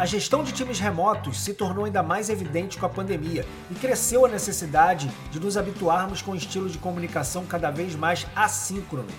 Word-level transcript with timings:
A 0.00 0.06
gestão 0.06 0.42
de 0.42 0.50
times 0.50 0.80
remotos 0.80 1.38
se 1.38 1.52
tornou 1.52 1.84
ainda 1.84 2.02
mais 2.02 2.30
evidente 2.30 2.78
com 2.78 2.86
a 2.86 2.88
pandemia 2.88 3.44
e 3.70 3.74
cresceu 3.74 4.24
a 4.24 4.30
necessidade 4.30 5.10
de 5.30 5.38
nos 5.38 5.58
habituarmos 5.58 6.22
com 6.22 6.30
um 6.30 6.34
estilo 6.34 6.70
de 6.70 6.78
comunicação 6.78 7.44
cada 7.44 7.70
vez 7.70 7.94
mais 7.94 8.26
assíncrono. 8.34 9.10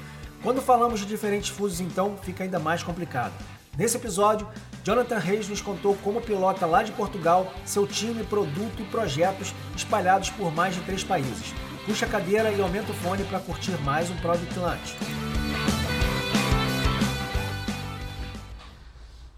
Quando 0.41 0.59
falamos 0.59 0.99
de 0.99 1.05
diferentes 1.05 1.49
fusos, 1.49 1.81
então, 1.81 2.17
fica 2.23 2.44
ainda 2.44 2.57
mais 2.57 2.81
complicado. 2.81 3.31
Nesse 3.78 3.96
episódio, 3.96 4.47
Jonathan 4.83 5.19
Reis 5.19 5.47
nos 5.47 5.62
contou 5.62 5.96
como 5.97 6.19
pilota 6.19 6.65
lá 6.65 6.81
de 6.81 6.91
Portugal 6.93 7.53
seu 7.63 7.85
time, 7.85 8.23
produto 8.23 8.81
e 8.81 8.85
projetos 8.85 9.53
espalhados 9.77 10.31
por 10.31 10.51
mais 10.51 10.73
de 10.73 10.81
três 10.81 11.03
países. 11.03 11.53
Puxa 11.85 12.07
a 12.07 12.09
cadeira 12.09 12.49
e 12.49 12.59
aumenta 12.59 12.91
o 12.91 12.95
fone 12.95 13.23
para 13.25 13.39
curtir 13.39 13.79
mais 13.83 14.09
um 14.09 14.17
Product 14.17 14.57
Lunch. 14.57 14.97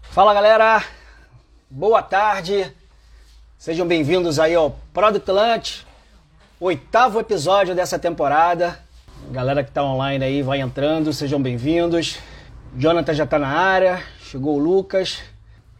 Fala 0.04 0.32
galera, 0.32 0.82
boa 1.76 2.00
tarde, 2.00 2.72
sejam 3.58 3.84
bem-vindos 3.84 4.38
aí 4.38 4.54
ao 4.54 4.78
Product 4.92 5.28
Lunch, 5.28 5.84
oitavo 6.60 7.18
episódio 7.18 7.74
dessa 7.74 7.98
temporada. 7.98 8.78
Galera 9.32 9.64
que 9.64 9.70
está 9.70 9.82
online 9.82 10.24
aí, 10.24 10.40
vai 10.40 10.60
entrando, 10.60 11.12
sejam 11.12 11.42
bem-vindos. 11.42 12.20
Jonathan 12.76 13.12
já 13.12 13.24
está 13.24 13.40
na 13.40 13.48
área, 13.48 14.00
chegou 14.20 14.54
o 14.54 14.58
Lucas. 14.60 15.18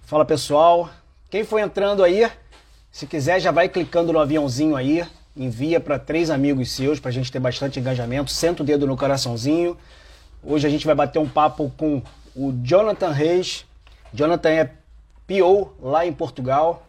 Fala 0.03 0.25
pessoal, 0.25 0.91
quem 1.31 1.45
foi 1.45 1.61
entrando 1.61 2.03
aí, 2.03 2.29
se 2.91 3.07
quiser 3.07 3.39
já 3.39 3.53
vai 3.53 3.69
clicando 3.69 4.13
no 4.13 4.19
aviãozinho 4.19 4.75
aí, 4.75 5.07
envia 5.37 5.79
para 5.79 5.97
três 5.97 6.29
amigos 6.29 6.73
seus 6.73 6.99
para 6.99 7.11
a 7.11 7.13
gente 7.13 7.31
ter 7.31 7.39
bastante 7.39 7.79
engajamento, 7.79 8.33
senta 8.33 8.65
o 8.65 8.67
dedo 8.67 8.85
no 8.85 8.97
coraçãozinho. 8.97 9.77
Hoje 10.43 10.67
a 10.67 10.71
gente 10.71 10.87
vai 10.87 10.97
bater 10.97 11.21
um 11.21 11.29
papo 11.29 11.73
com 11.77 12.03
o 12.35 12.53
Jonathan 12.65 13.13
Reis, 13.13 13.65
Jonathan 14.13 14.51
é 14.51 14.71
PO 15.27 15.75
lá 15.81 16.07
em 16.07 16.13
Portugal 16.13 16.87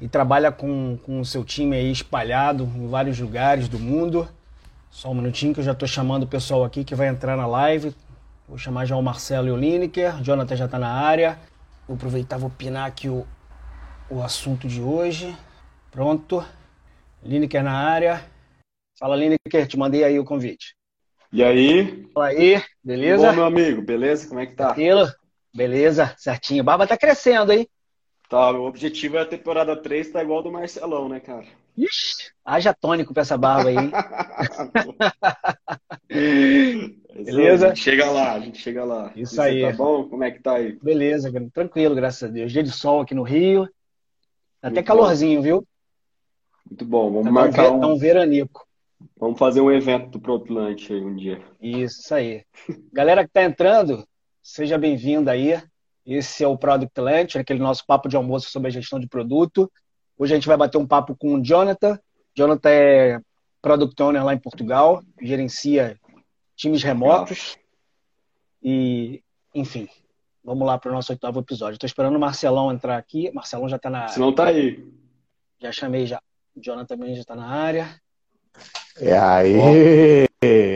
e 0.00 0.08
trabalha 0.08 0.50
com, 0.50 0.98
com 1.04 1.20
o 1.20 1.24
seu 1.24 1.44
time 1.44 1.76
aí 1.76 1.90
espalhado 1.90 2.64
em 2.64 2.88
vários 2.88 3.18
lugares 3.18 3.68
do 3.68 3.78
mundo. 3.78 4.28
Só 4.90 5.10
um 5.10 5.14
minutinho 5.14 5.52
que 5.52 5.60
eu 5.60 5.64
já 5.64 5.72
estou 5.72 5.86
chamando 5.86 6.24
o 6.24 6.26
pessoal 6.26 6.64
aqui 6.64 6.84
que 6.84 6.94
vai 6.94 7.08
entrar 7.08 7.36
na 7.36 7.46
live. 7.46 7.94
Vou 8.48 8.58
chamar 8.58 8.86
já 8.86 8.96
o 8.96 9.02
Marcelo 9.02 9.48
e 9.48 9.50
o 9.50 9.56
Lineker. 9.56 10.22
Jonathan 10.22 10.56
já 10.56 10.64
está 10.64 10.78
na 10.78 10.92
área. 10.92 11.38
Vou 11.86 11.96
aproveitar 11.96 12.38
vou 12.38 12.48
opinar 12.48 12.86
aqui 12.86 13.08
o, 13.08 13.26
o 14.08 14.22
assunto 14.22 14.66
de 14.66 14.80
hoje. 14.80 15.36
Pronto. 15.90 16.44
Lineker 17.22 17.62
na 17.62 17.72
área. 17.72 18.24
Fala, 18.98 19.16
Lineker, 19.16 19.66
te 19.66 19.76
mandei 19.76 20.02
aí 20.02 20.18
o 20.18 20.24
convite. 20.24 20.74
E 21.32 21.44
aí? 21.44 22.08
Fala 22.12 22.26
aí, 22.26 22.62
beleza? 22.82 23.28
Bom, 23.28 23.34
meu 23.36 23.44
amigo, 23.44 23.82
beleza? 23.82 24.26
Como 24.26 24.40
é 24.40 24.46
que 24.46 24.54
tá? 24.54 24.66
Tranquilo? 24.74 25.08
Beleza, 25.54 26.14
certinho. 26.16 26.64
Barba 26.64 26.86
tá 26.86 26.96
crescendo, 26.96 27.52
hein? 27.52 27.68
Tá, 28.28 28.52
o 28.52 28.66
objetivo 28.66 29.16
é 29.16 29.22
a 29.22 29.26
temporada 29.26 29.76
3 29.76 30.12
tá 30.12 30.22
igual 30.22 30.42
do 30.42 30.52
Marcelão, 30.52 31.08
né, 31.08 31.18
cara? 31.18 31.46
Ixi, 31.76 32.30
haja 32.44 32.72
tônico 32.72 33.12
pra 33.12 33.22
essa 33.22 33.36
barba 33.36 33.70
aí. 33.70 33.76
Beleza? 37.12 37.66
A 37.66 37.68
gente 37.70 37.82
chega 37.82 38.10
lá, 38.10 38.34
a 38.34 38.40
gente 38.40 38.58
chega 38.58 38.84
lá. 38.84 39.12
Isso 39.16 39.36
e 39.36 39.40
aí. 39.40 39.62
Tá 39.62 39.72
bom? 39.72 40.08
Como 40.08 40.22
é 40.22 40.30
que 40.30 40.40
tá 40.40 40.54
aí? 40.54 40.78
Beleza, 40.80 41.32
tranquilo, 41.52 41.94
graças 41.94 42.22
a 42.22 42.32
Deus. 42.32 42.52
Dia 42.52 42.62
de 42.62 42.70
sol 42.70 43.00
aqui 43.00 43.14
no 43.14 43.24
Rio. 43.24 43.68
Tá 44.60 44.68
até 44.68 44.82
calorzinho, 44.82 45.38
bom. 45.38 45.42
viu? 45.42 45.66
Muito 46.66 46.84
bom, 46.84 47.10
vamos 47.10 47.24
tá 47.24 47.32
marcar 47.32 47.72
um... 47.72 47.80
Tá 47.80 47.86
um 47.88 47.98
veranico. 47.98 48.64
Vamos 49.18 49.38
fazer 49.38 49.60
um 49.60 49.72
evento 49.72 50.10
do 50.10 50.20
Protlante 50.20 50.92
aí 50.92 51.00
um 51.00 51.16
dia. 51.16 51.42
Isso 51.60 52.14
aí. 52.14 52.44
Galera 52.92 53.24
que 53.24 53.32
tá 53.32 53.42
entrando, 53.42 54.06
seja 54.42 54.78
bem-vindo 54.78 55.30
aí. 55.30 55.60
Esse 56.04 56.42
é 56.42 56.48
o 56.48 56.56
Product 56.56 56.98
Lunch, 57.00 57.38
aquele 57.38 57.60
nosso 57.60 57.84
papo 57.86 58.08
de 58.08 58.16
almoço 58.16 58.50
sobre 58.50 58.68
a 58.68 58.70
gestão 58.70 58.98
de 58.98 59.06
produto. 59.06 59.70
Hoje 60.18 60.32
a 60.32 60.36
gente 60.36 60.48
vai 60.48 60.56
bater 60.56 60.78
um 60.78 60.86
papo 60.86 61.14
com 61.14 61.34
o 61.34 61.42
Jonathan. 61.42 61.98
Jonathan 62.34 62.70
é 62.70 63.20
Product 63.60 64.02
Owner 64.02 64.24
lá 64.24 64.34
em 64.34 64.38
Portugal, 64.38 65.02
gerencia 65.20 65.98
times 66.56 66.82
remotos. 66.82 67.58
E, 68.62 69.22
enfim, 69.54 69.88
vamos 70.44 70.66
lá 70.66 70.78
para 70.78 70.90
o 70.90 70.94
nosso 70.94 71.12
oitavo 71.12 71.40
episódio. 71.40 71.74
Estou 71.74 71.86
esperando 71.86 72.16
o 72.16 72.20
Marcelão 72.20 72.72
entrar 72.72 72.96
aqui. 72.96 73.30
Marcelão 73.32 73.68
já 73.68 73.76
está 73.76 73.88
na 73.88 73.98
área. 73.98 74.08
Marcelão 74.08 74.30
está 74.30 74.46
aí. 74.46 74.92
Já 75.60 75.72
chamei 75.72 76.06
já. 76.06 76.20
O 76.54 76.60
Jonathan 76.60 76.96
também 76.96 77.14
já 77.14 77.20
está 77.20 77.36
na 77.36 77.46
área. 77.46 78.00
E 79.00 79.10
aí? 79.12 80.26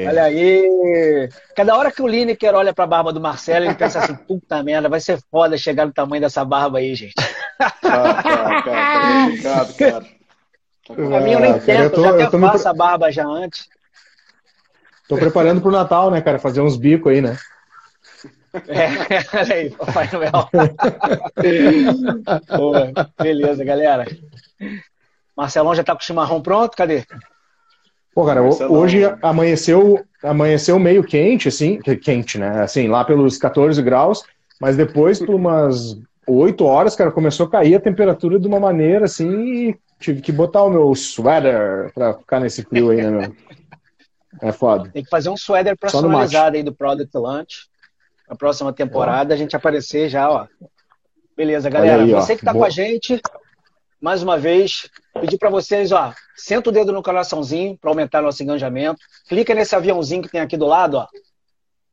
Olha 0.08 0.24
aí! 0.24 1.28
Cada 1.56 1.76
hora 1.76 1.90
que 1.92 2.02
o 2.02 2.06
Lineker 2.06 2.54
olha 2.54 2.72
pra 2.72 2.86
barba 2.86 3.12
do 3.12 3.20
Marcelo, 3.20 3.64
ele 3.64 3.74
pensa 3.74 3.98
assim, 3.98 4.14
puta 4.14 4.62
merda, 4.62 4.88
vai 4.88 5.00
ser 5.00 5.18
foda 5.30 5.56
chegar 5.56 5.86
no 5.86 5.92
tamanho 5.92 6.22
dessa 6.22 6.44
barba 6.44 6.78
aí, 6.78 6.94
gente. 6.94 7.14
Tá, 7.58 7.70
tá, 7.70 8.22
tá, 8.22 8.62
tá 8.62 9.24
complicado, 9.24 9.74
cara. 9.78 10.04
Tá 10.86 10.94
pra 10.94 11.20
mim 11.20 11.32
eu 11.32 11.40
nem 11.40 11.58
tento, 11.60 11.82
eu, 11.82 11.90
tô, 11.90 12.02
já 12.02 12.26
até 12.26 12.38
faço 12.38 12.64
me... 12.64 12.70
a 12.70 12.74
barba 12.74 13.10
já 13.10 13.26
antes. 13.26 13.68
Tô 15.08 15.16
preparando 15.16 15.60
pro 15.60 15.70
Natal, 15.70 16.10
né, 16.10 16.20
cara? 16.20 16.38
Fazer 16.38 16.60
uns 16.60 16.76
bicos 16.76 17.12
aí, 17.12 17.20
né? 17.20 17.36
É, 18.68 18.86
olha 19.36 19.54
aí, 19.54 19.70
Papai 19.70 20.08
Noel. 20.12 20.48
Pô, 22.48 22.72
beleza, 23.22 23.64
galera. 23.64 24.06
Marcelão 25.36 25.74
já 25.74 25.82
tá 25.82 25.94
com 25.94 26.00
o 26.00 26.04
chimarrão 26.04 26.40
pronto? 26.40 26.76
Cadê? 26.76 27.04
Pô, 28.14 28.24
cara, 28.24 28.42
hoje 28.42 29.00
amanheceu, 29.20 30.04
amanheceu 30.22 30.78
meio 30.78 31.02
quente, 31.02 31.48
assim, 31.48 31.80
quente, 31.80 32.38
né? 32.38 32.62
Assim, 32.62 32.86
lá 32.86 33.04
pelos 33.04 33.36
14 33.36 33.82
graus, 33.82 34.22
mas 34.60 34.76
depois, 34.76 35.18
por 35.18 35.34
umas 35.34 35.98
8 36.26 36.64
horas, 36.64 36.94
cara, 36.94 37.10
começou 37.10 37.46
a 37.46 37.50
cair 37.50 37.74
a 37.74 37.80
temperatura 37.80 38.38
de 38.38 38.46
uma 38.46 38.60
maneira 38.60 39.06
assim 39.06 39.30
e 39.68 39.78
tive 39.98 40.20
que 40.20 40.30
botar 40.30 40.62
o 40.62 40.70
meu 40.70 40.94
sweater 40.94 41.90
pra 41.92 42.14
ficar 42.14 42.38
nesse 42.38 42.62
frio 42.62 42.90
aí, 42.90 43.02
né, 43.02 43.10
meu? 43.10 43.36
É 44.40 44.52
foda. 44.52 44.90
Tem 44.90 45.02
que 45.02 45.10
fazer 45.10 45.28
um 45.28 45.36
sweater 45.36 45.76
personalizado 45.76 46.56
aí 46.56 46.62
do 46.62 46.74
Product 46.74 47.16
Lunch. 47.16 47.68
Na 48.28 48.36
próxima 48.36 48.72
temporada, 48.72 49.34
a 49.34 49.36
gente 49.36 49.54
aparecer 49.54 50.08
já, 50.08 50.30
ó. 50.30 50.46
Beleza, 51.36 51.68
galera. 51.68 52.02
Aí, 52.02 52.12
Você 52.12 52.36
que 52.36 52.44
tá 52.44 52.52
Boa. 52.52 52.64
com 52.64 52.66
a 52.66 52.70
gente, 52.70 53.20
mais 54.00 54.22
uma 54.22 54.38
vez, 54.38 54.88
pedir 55.20 55.38
para 55.38 55.50
vocês, 55.50 55.92
ó, 55.92 56.12
senta 56.36 56.70
o 56.70 56.72
dedo 56.72 56.92
no 56.92 57.02
coraçãozinho 57.02 57.76
para 57.78 57.90
aumentar 57.90 58.22
nosso 58.22 58.42
engajamento. 58.42 59.00
Clica 59.28 59.54
nesse 59.54 59.74
aviãozinho 59.74 60.22
que 60.22 60.28
tem 60.28 60.40
aqui 60.40 60.56
do 60.56 60.66
lado, 60.66 60.96
ó. 60.96 61.06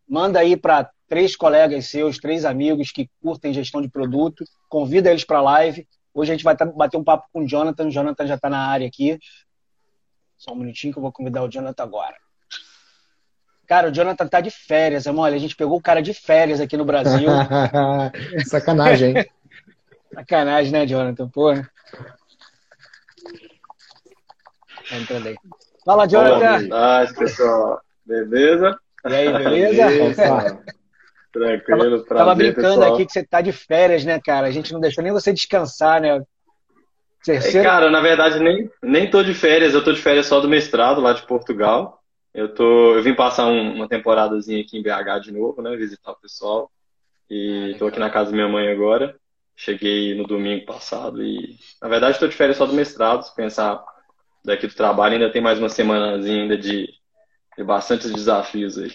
Manda 0.08 0.40
aí 0.40 0.58
para 0.58 0.90
três 1.08 1.36
colegas 1.36 1.88
seus, 1.88 2.18
três 2.18 2.46
amigos 2.46 2.92
que 2.92 3.10
curtem 3.22 3.54
gestão 3.54 3.82
de 3.82 3.90
produto, 3.90 4.44
convida 4.70 5.10
eles 5.10 5.24
para 5.24 5.40
a 5.40 5.42
live. 5.42 5.88
Hoje 6.14 6.32
a 6.32 6.36
gente 6.36 6.44
vai 6.44 6.56
bater 6.56 6.98
um 6.98 7.04
papo 7.04 7.28
com 7.32 7.42
o 7.42 7.48
Jonathan. 7.48 7.88
O 7.88 7.92
Jonathan 7.92 8.28
já 8.28 8.36
está 8.36 8.50
na 8.50 8.68
área 8.68 8.88
aqui. 8.88 9.18
Só 10.38 10.54
um 10.54 10.58
minutinho 10.58 10.92
que 10.92 11.00
eu 11.00 11.04
vou 11.04 11.12
convidar 11.12 11.44
o 11.44 11.50
Jonathan 11.50 11.84
agora. 11.84 12.16
Cara, 13.68 13.88
o 13.88 13.92
Jonathan 13.92 14.28
tá 14.28 14.42
de 14.42 14.52
férias, 14.52 15.08
amor. 15.08 15.32
A 15.32 15.38
gente 15.38 15.56
pegou 15.56 15.78
o 15.78 15.82
cara 15.82 16.02
de 16.02 16.14
férias 16.14 16.60
aqui 16.60 16.76
no 16.76 16.84
Brasil. 16.84 17.30
Sacanagem, 18.46 19.18
hein? 19.18 19.26
Sacanagem, 20.14 20.74
né, 20.74 20.86
Jonathan? 20.86 21.30
Porra. 21.30 21.70
Entrando 24.92 25.28
aí. 25.28 25.36
Fala, 25.86 26.06
Jonathan. 26.06 26.68
Boa 26.68 27.14
pessoal. 27.18 27.82
Beleza? 28.06 28.78
E 29.08 29.14
aí, 29.14 29.32
beleza? 29.32 29.88
beleza. 29.88 30.64
Tranquilo, 31.32 32.04
prazer, 32.04 32.18
Tava 32.18 32.36
brincando 32.36 32.80
pessoal. 32.80 32.94
aqui 32.94 33.06
que 33.06 33.14
você 33.14 33.24
tá 33.24 33.40
de 33.40 33.54
férias, 33.54 34.04
né, 34.04 34.20
cara? 34.20 34.48
A 34.48 34.52
gente 34.52 34.74
não 34.74 34.82
deixou 34.82 35.02
nem 35.02 35.14
você 35.14 35.32
descansar, 35.32 36.02
né? 36.02 36.22
Terceiro... 37.24 37.60
É, 37.60 37.64
cara, 37.64 37.90
na 37.90 38.02
verdade, 38.02 38.40
nem, 38.40 38.70
nem 38.84 39.10
tô 39.10 39.24
de 39.24 39.34
férias. 39.34 39.74
Eu 39.74 39.84
tô 39.84 39.94
de 39.94 40.02
férias 40.02 40.26
só 40.26 40.42
do 40.42 40.50
mestrado 40.50 41.00
lá 41.00 41.14
de 41.14 41.26
Portugal. 41.26 42.02
Eu, 42.34 42.54
tô, 42.54 42.96
eu 42.96 43.04
vim 43.04 43.14
passar 43.14 43.48
um, 43.48 43.76
uma 43.76 43.88
temporadazinha 43.88 44.62
aqui 44.62 44.78
em 44.78 44.84
BH 44.84 45.22
de 45.24 45.32
novo, 45.32 45.62
né? 45.62 45.76
Visitar 45.78 46.12
o 46.12 46.20
pessoal. 46.20 46.70
E 47.30 47.76
tô 47.80 47.88
aqui 47.88 48.00
na 48.00 48.10
casa 48.10 48.32
da 48.32 48.36
minha 48.36 48.50
mãe 48.50 48.68
agora. 48.70 49.16
Cheguei 49.56 50.16
no 50.16 50.26
domingo 50.26 50.66
passado 50.66 51.24
e, 51.24 51.56
na 51.82 51.88
verdade, 51.88 52.14
estou 52.14 52.28
de 52.28 52.36
férias 52.36 52.58
só 52.58 52.66
do 52.66 52.74
mestrado. 52.74 53.24
Se 53.24 53.34
pensar 53.34 53.82
daqui 54.44 54.68
do 54.68 54.74
trabalho, 54.74 55.14
ainda 55.14 55.32
tem 55.32 55.42
mais 55.42 55.60
uma 55.60 55.70
semanazinha 55.70 56.44
ainda 56.44 56.58
de, 56.58 56.90
de 57.58 57.64
bastantes 57.64 58.12
desafios 58.12 58.78
aí. 58.78 58.94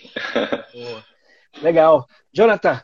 Legal. 1.62 2.06
Jonathan, 2.32 2.80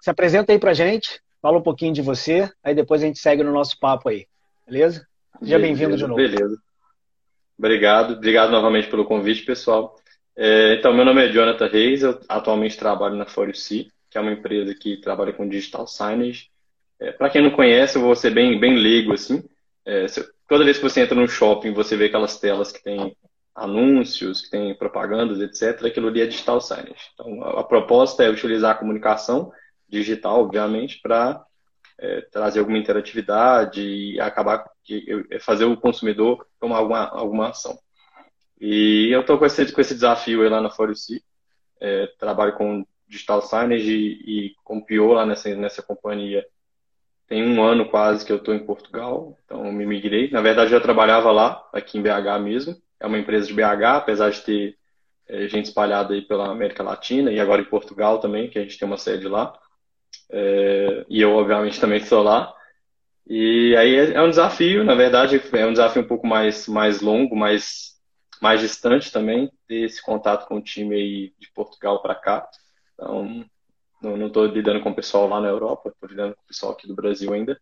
se 0.00 0.10
apresenta 0.10 0.52
aí 0.52 0.58
pra 0.58 0.74
gente, 0.74 1.20
fala 1.40 1.58
um 1.58 1.62
pouquinho 1.62 1.92
de 1.92 2.02
você, 2.02 2.50
aí 2.62 2.74
depois 2.74 3.02
a 3.02 3.06
gente 3.06 3.18
segue 3.18 3.42
no 3.42 3.52
nosso 3.52 3.78
papo 3.78 4.08
aí, 4.08 4.26
beleza? 4.66 5.06
Seja 5.40 5.58
bem-vindo 5.58 5.96
de 5.96 6.06
novo. 6.06 6.16
Beleza. 6.16 6.56
Obrigado, 7.58 8.14
obrigado 8.14 8.50
novamente 8.50 8.88
pelo 8.88 9.04
convite, 9.04 9.44
pessoal. 9.44 9.96
É, 10.36 10.74
então, 10.74 10.94
meu 10.94 11.04
nome 11.04 11.24
é 11.24 11.28
Jonathan 11.28 11.68
Reis, 11.68 12.02
eu 12.02 12.18
atualmente 12.28 12.76
trabalho 12.76 13.16
na 13.16 13.26
Foruci, 13.26 13.92
que 14.10 14.18
é 14.18 14.20
uma 14.20 14.32
empresa 14.32 14.74
que 14.74 14.96
trabalha 14.96 15.32
com 15.32 15.48
digital 15.48 15.86
signage. 15.86 16.50
É, 16.98 17.12
Para 17.12 17.30
quem 17.30 17.42
não 17.42 17.50
conhece, 17.50 17.96
eu 17.96 18.02
vou 18.02 18.14
ser 18.14 18.30
bem, 18.30 18.58
bem 18.58 18.76
leigo, 18.76 19.12
assim. 19.12 19.44
É, 19.84 20.06
toda 20.48 20.64
vez 20.64 20.78
que 20.78 20.82
você 20.82 21.00
entra 21.00 21.14
no 21.14 21.28
shopping, 21.28 21.72
você 21.72 21.96
vê 21.96 22.06
aquelas 22.06 22.38
telas 22.38 22.70
que 22.70 22.82
tem 22.82 23.16
anúncios, 23.54 24.42
que 24.42 24.50
tem 24.50 24.74
propagandas, 24.74 25.40
etc. 25.40 25.84
Aquilo 25.84 26.08
ali 26.08 26.20
é 26.20 26.26
digital 26.26 26.60
signage. 26.60 27.10
Então, 27.14 27.42
a, 27.42 27.60
a 27.60 27.64
proposta 27.64 28.22
é 28.22 28.30
utilizar 28.30 28.72
a 28.72 28.78
comunicação 28.78 29.52
digital, 29.88 30.40
obviamente, 30.40 31.00
para 31.02 31.44
é, 31.98 32.22
trazer 32.32 32.60
alguma 32.60 32.78
interatividade 32.78 33.82
e 33.82 34.20
acabar 34.20 34.64
é, 35.30 35.38
fazer 35.38 35.64
o 35.64 35.76
consumidor 35.76 36.46
tomar 36.58 36.78
alguma, 36.78 37.08
alguma 37.08 37.48
ação. 37.50 37.78
E 38.60 39.08
eu 39.12 39.20
estou 39.20 39.38
com 39.38 39.44
esse, 39.44 39.72
com 39.72 39.80
esse 39.80 39.94
desafio 39.94 40.48
lá 40.48 40.60
na 40.60 40.70
Forest 40.70 41.22
é, 41.80 42.06
trabalho 42.18 42.54
com 42.54 42.86
digital 43.08 43.42
signage 43.42 43.92
e, 43.92 44.46
e 44.46 44.54
com 44.64 44.80
PO 44.80 45.12
lá 45.12 45.26
nessa, 45.26 45.54
nessa 45.54 45.82
companhia 45.82 46.46
tem 47.32 47.42
um 47.42 47.64
ano 47.64 47.88
quase 47.88 48.26
que 48.26 48.30
eu 48.30 48.36
estou 48.36 48.54
em 48.54 48.62
Portugal, 48.62 49.38
então 49.42 49.64
eu 49.64 49.72
me 49.72 49.86
migrei. 49.86 50.30
Na 50.30 50.42
verdade, 50.42 50.70
eu 50.70 50.78
já 50.78 50.82
trabalhava 50.82 51.32
lá, 51.32 51.66
aqui 51.72 51.96
em 51.96 52.02
BH 52.02 52.38
mesmo. 52.42 52.76
É 53.00 53.06
uma 53.06 53.18
empresa 53.18 53.46
de 53.46 53.54
BH, 53.54 53.84
apesar 53.96 54.30
de 54.30 54.42
ter 54.42 54.76
é, 55.26 55.48
gente 55.48 55.64
espalhada 55.64 56.12
aí 56.12 56.20
pela 56.20 56.50
América 56.50 56.82
Latina 56.82 57.32
e 57.32 57.40
agora 57.40 57.62
em 57.62 57.70
Portugal 57.70 58.18
também, 58.18 58.50
que 58.50 58.58
a 58.58 58.62
gente 58.62 58.78
tem 58.78 58.86
uma 58.86 58.98
sede 58.98 59.28
lá. 59.28 59.58
É, 60.30 61.06
e 61.08 61.22
eu, 61.22 61.32
obviamente, 61.32 61.80
também 61.80 61.96
estou 61.96 62.22
lá. 62.22 62.52
E 63.26 63.74
aí 63.76 63.96
é, 63.96 64.12
é 64.12 64.22
um 64.22 64.28
desafio, 64.28 64.84
na 64.84 64.94
verdade, 64.94 65.40
é 65.54 65.66
um 65.66 65.72
desafio 65.72 66.02
um 66.02 66.06
pouco 66.06 66.26
mais, 66.26 66.68
mais 66.68 67.00
longo, 67.00 67.34
mais, 67.34 67.98
mais 68.42 68.60
distante 68.60 69.10
também, 69.10 69.50
ter 69.66 69.86
esse 69.86 70.02
contato 70.02 70.46
com 70.46 70.56
o 70.56 70.62
time 70.62 70.94
aí 70.94 71.32
de 71.40 71.50
Portugal 71.54 72.02
para 72.02 72.14
cá. 72.14 72.46
Então, 72.92 73.42
não 74.02 74.26
estou 74.26 74.46
lidando 74.46 74.80
com 74.80 74.90
o 74.90 74.94
pessoal 74.94 75.28
lá 75.28 75.40
na 75.40 75.48
Europa, 75.48 75.88
estou 75.88 76.08
lidando 76.08 76.34
com 76.34 76.42
o 76.42 76.46
pessoal 76.46 76.72
aqui 76.72 76.86
do 76.86 76.94
Brasil 76.94 77.32
ainda, 77.32 77.60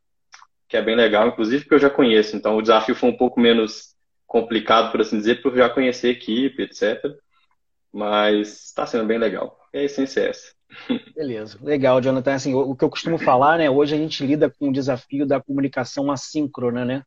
que 0.69 0.77
é 0.77 0.83
bem 0.83 0.97
legal, 0.97 1.29
inclusive 1.29 1.65
porque 1.65 1.75
eu 1.75 1.81
já 1.81 1.91
conheço. 1.91 2.37
Então 2.37 2.57
o 2.57 2.63
desafio 2.63 2.95
foi 2.95 3.11
um 3.11 3.17
pouco 3.17 3.41
menos 3.41 3.95
complicado, 4.27 4.93
por 4.93 5.01
assim 5.01 5.19
dizer, 5.19 5.43
por 5.43 5.55
já 5.55 5.69
conhecer 5.69 6.09
a 6.09 6.13
equipe, 6.13 6.63
etc. 6.63 7.05
Mas 7.93 8.67
está 8.67 8.87
sendo 8.87 9.05
bem 9.05 9.19
legal. 9.19 9.59
E 9.75 9.79
a 9.79 9.83
essência 9.83 10.21
é 10.21 10.29
essa. 10.29 10.53
Beleza, 11.15 11.59
legal, 11.61 12.01
Jonathan. 12.01 12.35
Assim, 12.35 12.55
o 12.55 12.75
que 12.77 12.85
eu 12.85 12.91
costumo 12.91 13.19
falar, 13.19 13.59
né? 13.59 13.69
Hoje 13.69 13.95
a 13.95 13.99
gente 13.99 14.25
lida 14.25 14.49
com 14.49 14.69
o 14.69 14.73
desafio 14.73 15.27
da 15.27 15.41
comunicação 15.41 16.11
assíncrona, 16.11 16.85
né? 16.85 17.03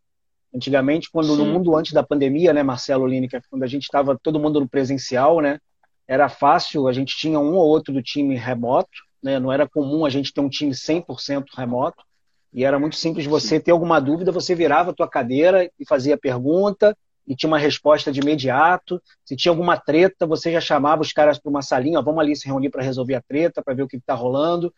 Antigamente, 0.54 1.10
quando 1.10 1.36
Sim. 1.36 1.38
no 1.38 1.46
mundo 1.46 1.76
antes 1.76 1.94
da 1.94 2.04
pandemia, 2.04 2.54
né, 2.54 2.62
Marcelo 2.62 3.08
Lineker, 3.08 3.42
quando 3.50 3.64
a 3.64 3.68
gente 3.68 3.84
estava 3.84 4.20
todo 4.22 4.40
mundo 4.40 4.60
no 4.60 4.70
presencial, 4.70 5.40
né? 5.42 5.60
Era 6.08 6.30
fácil, 6.30 6.88
a 6.88 6.94
gente 6.94 7.16
tinha 7.18 7.40
um 7.40 7.56
ou 7.56 7.66
outro 7.66 7.94
do 7.94 8.04
time 8.04 8.36
remoto, 8.36 8.90
né? 9.24 9.40
Não 9.40 9.52
era 9.52 9.68
comum 9.68 10.06
a 10.06 10.10
gente 10.10 10.34
ter 10.34 10.42
um 10.42 10.50
time 10.50 10.72
100% 10.72 11.46
remoto. 11.56 12.04
E 12.54 12.64
era 12.64 12.78
muito 12.78 12.96
simples 12.96 13.26
você 13.26 13.60
ter 13.60 13.72
alguma 13.72 14.00
dúvida, 14.00 14.32
você 14.32 14.54
virava 14.54 14.92
a 14.92 14.94
tua 14.94 15.08
cadeira 15.08 15.72
e 15.80 15.88
fazia 15.88 16.18
pergunta 16.18 16.96
e 17.26 17.36
tinha 17.36 17.48
uma 17.48 17.58
resposta 17.58 18.12
de 18.12 18.20
imediato. 18.20 19.02
Se 19.26 19.36
tinha 19.36 19.52
alguma 19.52 19.78
treta, 19.78 20.28
você 20.28 20.52
já 20.52 20.62
chamava 20.62 21.02
os 21.02 21.12
caras 21.12 21.40
para 21.40 21.50
uma 21.50 21.62
salinha, 21.62 22.00
ó, 22.00 22.02
vamos 22.02 22.20
ali 22.20 22.36
se 22.36 22.46
reunir 22.46 22.70
para 22.70 22.84
resolver 22.84 23.16
a 23.16 23.22
treta, 23.22 23.64
para 23.64 23.74
ver 23.74 23.84
o 23.84 23.88
que 23.88 23.98
está 23.98 24.14
rolando. 24.14 24.72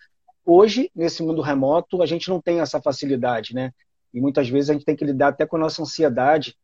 Hoje, 0.45 0.89
nesse 0.95 1.24
mundo 1.24 1.42
remoto, 1.42 2.01
a 2.01 2.06
gente 2.06 2.30
não 2.30 2.39
tem 2.39 2.62
essa 2.62 2.80
facilidade, 2.80 3.53
né? 3.53 3.71
E 4.13 4.21
muitas 4.21 4.47
vezes 4.47 4.69
a 4.69 4.74
gente 4.74 4.86
tem 4.86 4.95
que 4.95 5.03
lidar 5.03 5.30
até 5.30 5.45
com 5.45 5.57
a 5.57 5.59
nossa 5.59 5.81
ansiedade. 5.81 6.56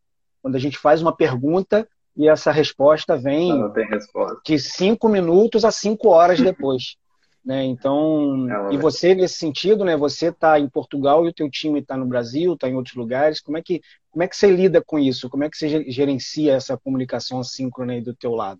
Quando 0.42 0.56
a 0.56 0.60
gente 0.60 0.78
faz 0.78 1.02
uma 1.02 1.14
pergunta 1.14 1.88
e 2.16 2.30
essa 2.30 2.52
resposta 2.52 3.18
vem 3.18 3.52
resposta. 3.90 4.40
de 4.46 4.60
cinco 4.60 5.10
minutos 5.10 5.66
a 5.66 5.72
cinco 5.72 6.10
horas 6.10 6.40
depois. 6.42 6.96
Né? 7.44 7.64
Então, 7.64 8.48
é, 8.70 8.76
e 8.76 8.78
você 8.78 9.16
nesse 9.16 9.36
sentido, 9.36 9.84
né? 9.84 9.98
Você 9.98 10.28
está 10.28 10.60
em 10.60 10.70
Portugal 10.70 11.26
e 11.26 11.30
o 11.30 11.34
teu 11.34 11.50
time 11.50 11.80
está 11.80 11.98
no 11.98 12.06
Brasil, 12.06 12.54
está 12.54 12.70
em 12.70 12.76
outros 12.76 12.96
lugares. 12.96 13.42
Como 13.42 13.58
é 13.58 13.62
que 13.64 13.82
como 14.12 14.24
é 14.24 14.28
que 14.28 14.36
você 14.36 14.52
lida 14.52 14.82
com 14.82 15.00
isso? 15.00 15.30
Como 15.30 15.44
é 15.44 15.50
que 15.50 15.58
você 15.58 15.90
gerencia 15.90 16.54
essa 16.54 16.78
comunicação 16.78 17.40
assíncrona 17.40 17.94
aí 17.94 18.02
do 18.02 18.14
teu 18.14 18.34
lado? 18.34 18.60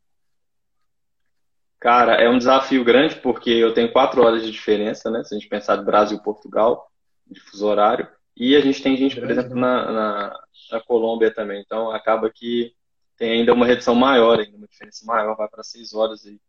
Cara, 1.80 2.14
é 2.16 2.30
um 2.30 2.38
desafio 2.38 2.84
grande 2.84 3.16
porque 3.16 3.50
eu 3.50 3.74
tenho 3.74 3.92
quatro 3.92 4.24
horas 4.24 4.44
de 4.44 4.52
diferença, 4.52 5.12
né? 5.12 5.24
Se 5.24 5.36
a 5.36 5.38
gente 5.38 5.50
pensar 5.50 5.76
de 5.76 5.84
Brasil 5.84 6.18
e 6.18 6.24
Portugal, 6.24 6.90
de 7.28 7.40
fuso 7.40 7.68
horário, 7.68 8.08
e 8.36 8.56
a 8.56 8.62
gente 8.62 8.82
tem 8.82 8.96
gente, 8.96 9.20
por 9.20 9.30
exemplo, 9.30 9.56
na, 9.56 9.92
na, 9.92 10.40
na 10.72 10.80
Colômbia 10.82 11.34
também. 11.34 11.62
Então 11.62 11.92
acaba 11.92 12.30
que 12.30 12.74
tem 13.18 13.32
ainda 13.32 13.54
uma 13.54 13.66
redução 13.66 13.94
maior, 13.94 14.40
ainda 14.40 14.58
uma 14.58 14.68
diferença 14.68 15.06
maior, 15.06 15.36
vai 15.36 15.50
para 15.50 15.64
seis 15.64 15.94
horas 15.94 16.26
aí. 16.26 16.40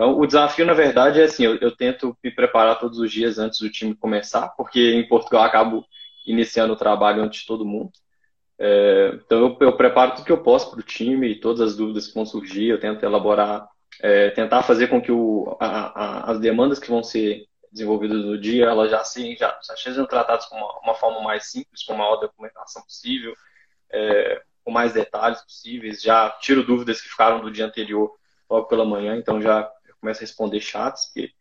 Então, 0.00 0.18
o 0.18 0.26
desafio, 0.26 0.64
na 0.64 0.72
verdade, 0.72 1.20
é 1.20 1.24
assim: 1.24 1.44
eu, 1.44 1.56
eu, 1.56 1.76
tento 1.76 2.16
me 2.24 2.30
preparar 2.30 2.78
todos 2.78 2.98
os 2.98 3.12
dias 3.12 3.38
antes 3.38 3.60
do 3.60 3.68
time 3.68 3.94
começar, 3.94 4.48
porque 4.56 4.94
em 4.94 5.06
Portugal 5.06 5.42
eu 5.42 5.46
acabo 5.46 5.84
iniciando 6.26 6.72
o 6.72 6.76
trabalho 6.76 7.22
antes 7.22 7.42
de 7.42 7.46
todo 7.46 7.66
mundo. 7.66 7.92
É, 8.58 9.10
então, 9.14 9.38
eu, 9.38 9.56
eu, 9.60 9.76
preparo 9.76 10.12
tudo 10.12 10.24
que 10.24 10.32
eu 10.32 10.42
posso 10.42 10.70
para 10.70 10.80
o 10.80 10.82
time, 10.82 11.38
todas 11.38 11.60
as 11.60 11.76
dúvidas 11.76 12.06
que 12.06 12.14
vão 12.14 12.24
surgir, 12.24 12.68
eu 12.68 12.80
tento 12.80 13.04
elaborar, 13.04 13.68
é, 14.00 14.30
tentar 14.30 14.62
fazer 14.62 14.86
com 14.86 15.02
que 15.02 15.12
o, 15.12 15.54
a, 15.60 16.28
a, 16.28 16.30
as 16.30 16.40
demandas 16.40 16.78
que 16.78 16.88
vão 16.88 17.02
ser 17.02 17.44
desenvolvidas 17.70 18.24
no 18.24 18.40
dia, 18.40 18.64
elas 18.66 18.90
já, 18.90 19.02
já, 19.38 19.60
já 19.62 19.76
sejam 19.76 20.06
tratadas 20.06 20.46
com 20.46 20.56
uma, 20.56 20.80
uma, 20.80 20.94
forma 20.94 21.20
mais 21.20 21.50
simples, 21.50 21.82
com 21.84 21.92
a 21.92 21.98
maior 21.98 22.16
documentação 22.16 22.82
possível, 22.84 23.34
é, 23.92 24.40
com 24.64 24.70
mais 24.70 24.94
detalhes 24.94 25.42
possíveis. 25.42 26.00
Já 26.00 26.30
tiro 26.40 26.64
dúvidas 26.64 27.02
que 27.02 27.08
ficaram 27.10 27.42
do 27.42 27.50
dia 27.50 27.66
anterior 27.66 28.14
logo 28.48 28.66
pela 28.66 28.86
manhã, 28.86 29.14
então 29.16 29.42
já 29.42 29.70
começo 30.00 30.20
a 30.20 30.22
responder 30.22 30.60
chats, 30.60 31.06
porque 31.06 31.32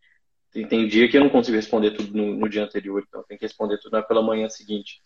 tem, 0.52 0.68
tem 0.68 0.88
dia 0.88 1.08
que 1.10 1.18
eu 1.18 1.22
não 1.22 1.30
consigo 1.30 1.56
responder 1.56 1.92
tudo 1.92 2.16
no, 2.16 2.36
no 2.36 2.50
dia 2.50 2.64
anterior, 2.64 3.04
então 3.08 3.24
tem 3.24 3.38
que 3.38 3.46
responder 3.46 3.80
tudo 3.80 4.02
pela 4.04 4.22
manhã 4.22 4.50
seguinte. 4.50 5.02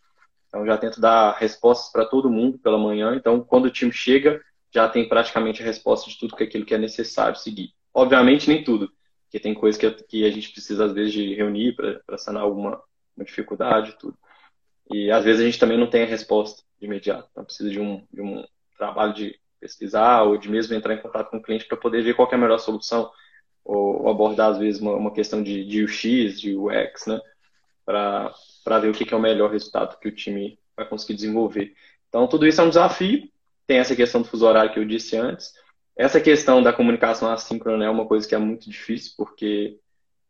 Então 0.47 0.65
já 0.65 0.77
tento 0.77 1.01
dar 1.01 1.35
respostas 1.37 1.91
para 1.91 2.05
todo 2.05 2.29
mundo 2.29 2.59
pela 2.59 2.77
manhã, 2.77 3.15
então 3.15 3.41
quando 3.43 3.65
o 3.65 3.71
time 3.71 3.91
chega, 3.91 4.41
já 4.71 4.87
tem 4.87 5.07
praticamente 5.07 5.61
a 5.61 5.65
resposta 5.65 6.09
de 6.09 6.17
tudo 6.17 6.35
que 6.35 6.43
aquilo 6.43 6.65
que 6.65 6.73
é 6.73 6.77
necessário 6.77 7.35
seguir. 7.35 7.71
Obviamente 7.93 8.47
nem 8.47 8.63
tudo, 8.63 8.91
porque 9.23 9.39
tem 9.39 9.53
coisas 9.53 9.79
que, 9.79 9.89
que 10.03 10.25
a 10.25 10.31
gente 10.31 10.51
precisa 10.51 10.85
às 10.85 10.93
vezes 10.93 11.13
de 11.13 11.33
reunir 11.35 11.75
para 11.75 12.17
sanar 12.17 12.43
alguma 12.43 12.81
dificuldade 13.17 13.97
tudo. 13.99 14.17
E 14.91 15.11
às 15.11 15.23
vezes 15.23 15.41
a 15.41 15.45
gente 15.45 15.59
também 15.59 15.77
não 15.77 15.89
tem 15.89 16.03
a 16.03 16.07
resposta 16.07 16.63
de 16.79 16.85
imediato, 16.85 17.27
então 17.31 17.45
precisa 17.45 17.69
de 17.69 17.79
um, 17.79 18.05
de 18.11 18.21
um 18.21 18.43
trabalho 18.77 19.13
de 19.13 19.39
pesquisar 19.59 20.23
ou 20.23 20.37
de 20.37 20.49
mesmo 20.49 20.75
entrar 20.75 20.93
em 20.93 21.01
contato 21.01 21.29
com 21.29 21.37
o 21.37 21.41
cliente 21.41 21.65
para 21.65 21.77
poder 21.77 22.03
ver 22.03 22.15
qual 22.15 22.29
é 22.31 22.35
a 22.35 22.37
melhor 22.37 22.59
solução 22.59 23.09
ou, 23.63 24.09
abordar, 24.09 24.51
às 24.51 24.57
vezes, 24.57 24.81
uma, 24.81 24.93
uma 24.95 25.11
questão 25.11 25.41
de, 25.41 25.65
de 25.65 25.83
UX, 25.83 26.39
de 26.39 26.55
UX, 26.55 27.05
né? 27.07 27.19
Para 27.85 28.79
ver 28.81 28.89
o 28.89 28.93
que, 28.93 29.05
que 29.05 29.13
é 29.13 29.17
o 29.17 29.21
melhor 29.21 29.51
resultado 29.51 29.99
que 29.99 30.07
o 30.07 30.15
time 30.15 30.57
vai 30.75 30.87
conseguir 30.87 31.15
desenvolver. 31.15 31.73
Então, 32.09 32.27
tudo 32.27 32.47
isso 32.47 32.61
é 32.61 32.63
um 32.63 32.69
desafio. 32.69 33.29
Tem 33.65 33.77
essa 33.77 33.95
questão 33.95 34.21
do 34.21 34.27
fuso 34.27 34.45
horário 34.45 34.71
que 34.71 34.79
eu 34.79 34.85
disse 34.85 35.15
antes. 35.17 35.53
Essa 35.95 36.19
questão 36.19 36.61
da 36.61 36.73
comunicação 36.73 37.31
assíncrona 37.31 37.85
é 37.85 37.89
uma 37.89 38.05
coisa 38.05 38.27
que 38.27 38.35
é 38.35 38.37
muito 38.37 38.69
difícil, 38.69 39.13
porque 39.15 39.79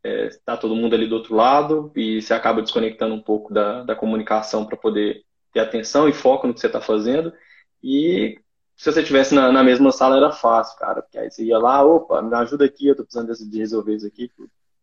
está 0.03 0.53
é, 0.53 0.57
todo 0.57 0.75
mundo 0.75 0.93
ali 0.93 1.07
do 1.07 1.15
outro 1.15 1.35
lado 1.35 1.91
e 1.95 2.21
você 2.21 2.33
acaba 2.33 2.61
desconectando 2.61 3.15
um 3.15 3.21
pouco 3.21 3.53
da, 3.53 3.83
da 3.83 3.95
comunicação 3.95 4.65
para 4.65 4.75
poder 4.75 5.23
ter 5.53 5.61
atenção 5.61 6.09
e 6.09 6.13
foco 6.13 6.45
no 6.45 6.53
que 6.53 6.59
você 6.59 6.67
está 6.67 6.81
fazendo. 6.81 7.33
E 7.81 8.37
se 8.83 8.91
você 8.91 8.99
estivesse 8.99 9.33
na, 9.33 9.49
na, 9.49 9.63
mesma 9.63 9.93
sala 9.93 10.17
era 10.17 10.29
fácil, 10.29 10.77
cara, 10.77 11.01
porque 11.01 11.17
aí 11.17 11.31
você 11.31 11.41
ia 11.45 11.57
lá, 11.57 11.81
opa, 11.85 12.21
me 12.21 12.35
ajuda 12.35 12.65
aqui, 12.65 12.85
eu 12.85 12.95
tô 12.97 13.03
precisando 13.05 13.33
de 13.33 13.57
resolver 13.57 13.95
isso 13.95 14.05
aqui. 14.05 14.29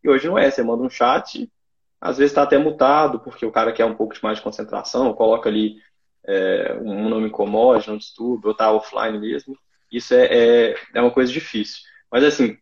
E 0.02 0.08
hoje 0.08 0.26
não 0.26 0.38
é, 0.38 0.50
você 0.50 0.62
manda 0.62 0.82
um 0.82 0.88
chat, 0.88 1.52
às 2.00 2.16
vezes 2.16 2.30
está 2.30 2.42
até 2.42 2.56
mutado, 2.56 3.20
porque 3.20 3.44
o 3.44 3.52
cara 3.52 3.74
quer 3.74 3.84
um 3.84 3.94
pouco 3.94 4.14
de 4.14 4.22
mais 4.22 4.38
de 4.38 4.42
concentração, 4.42 5.12
coloca 5.12 5.50
ali 5.50 5.82
é, 6.26 6.78
um 6.80 7.10
nome 7.10 7.28
commode, 7.28 7.88
não 7.88 7.98
distúrbio, 7.98 8.48
ou 8.48 8.54
tá 8.54 8.72
offline 8.72 9.18
mesmo. 9.18 9.54
Isso 9.92 10.14
é, 10.14 10.24
é, 10.24 10.74
é, 10.94 11.00
uma 11.02 11.10
coisa 11.10 11.30
difícil. 11.30 11.82
Mas 12.10 12.24
assim, 12.24 12.56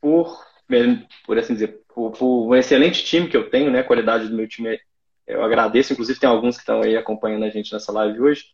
por, 0.00 0.42
por 1.26 1.36
assim 1.36 1.52
dizer, 1.52 1.82
por, 1.94 2.12
por, 2.12 2.48
um 2.48 2.54
excelente 2.54 3.04
time 3.04 3.28
que 3.28 3.36
eu 3.36 3.50
tenho, 3.50 3.70
né, 3.70 3.80
a 3.80 3.84
qualidade 3.84 4.26
do 4.26 4.34
meu 4.34 4.48
time, 4.48 4.80
eu 5.26 5.44
agradeço, 5.44 5.92
inclusive 5.92 6.18
tem 6.18 6.30
alguns 6.30 6.56
que 6.56 6.62
estão 6.62 6.80
aí 6.80 6.96
acompanhando 6.96 7.44
a 7.44 7.50
gente 7.50 7.74
nessa 7.74 7.92
live 7.92 8.22
hoje, 8.22 8.46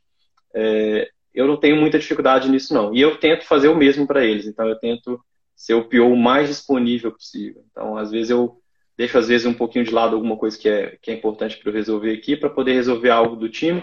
é, 0.53 1.13
eu 1.35 1.47
não 1.47 1.57
tenho 1.57 1.77
muita 1.77 1.99
dificuldade 1.99 2.49
nisso, 2.49 2.73
não. 2.73 2.95
E 2.95 3.01
eu 3.01 3.17
tento 3.19 3.45
fazer 3.45 3.69
o 3.69 3.77
mesmo 3.77 4.07
para 4.07 4.25
eles. 4.25 4.47
Então, 4.47 4.69
eu 4.69 4.77
tento 4.79 5.21
ser 5.57 5.75
o 5.75 5.89
PO 5.89 6.17
mais 6.17 6.49
disponível 6.49 7.11
possível. 7.13 7.65
Então, 7.71 7.97
às 7.97 8.11
vezes, 8.11 8.31
eu 8.31 8.61
deixo, 8.97 9.19
às 9.19 9.29
vezes, 9.29 9.47
um 9.47 9.55
pouquinho 9.55 9.85
de 9.85 9.91
lado 9.91 10.15
alguma 10.15 10.37
coisa 10.37 10.57
que 10.57 10.69
é, 10.69 10.97
que 11.03 11.11
é 11.11 11.15
importante 11.15 11.57
para 11.57 11.71
eu 11.71 11.75
resolver 11.75 12.13
aqui, 12.13 12.37
para 12.37 12.51
poder 12.51 12.75
resolver 12.75 13.11
algo 13.11 13.35
do 13.35 13.49
time, 13.49 13.83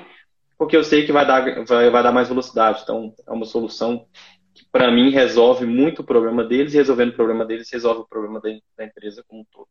porque 0.57 0.77
eu 0.77 0.83
sei 0.83 1.05
que 1.05 1.11
vai 1.11 1.25
dar, 1.25 1.65
vai, 1.65 1.89
vai 1.89 2.03
dar 2.03 2.11
mais 2.11 2.29
velocidade. 2.29 2.81
Então, 2.83 3.13
é 3.27 3.31
uma 3.31 3.45
solução 3.45 4.05
que, 4.53 4.65
para 4.71 4.91
mim, 4.91 5.09
resolve 5.09 5.65
muito 5.65 6.01
o 6.01 6.05
problema 6.05 6.43
deles, 6.43 6.73
e 6.73 6.77
resolvendo 6.77 7.09
o 7.09 7.15
problema 7.15 7.45
deles, 7.45 7.71
resolve 7.71 8.01
o 8.01 8.07
problema 8.07 8.39
da, 8.39 8.49
da 8.77 8.85
empresa 8.85 9.23
como 9.27 9.41
um 9.41 9.45
todo. 9.51 9.67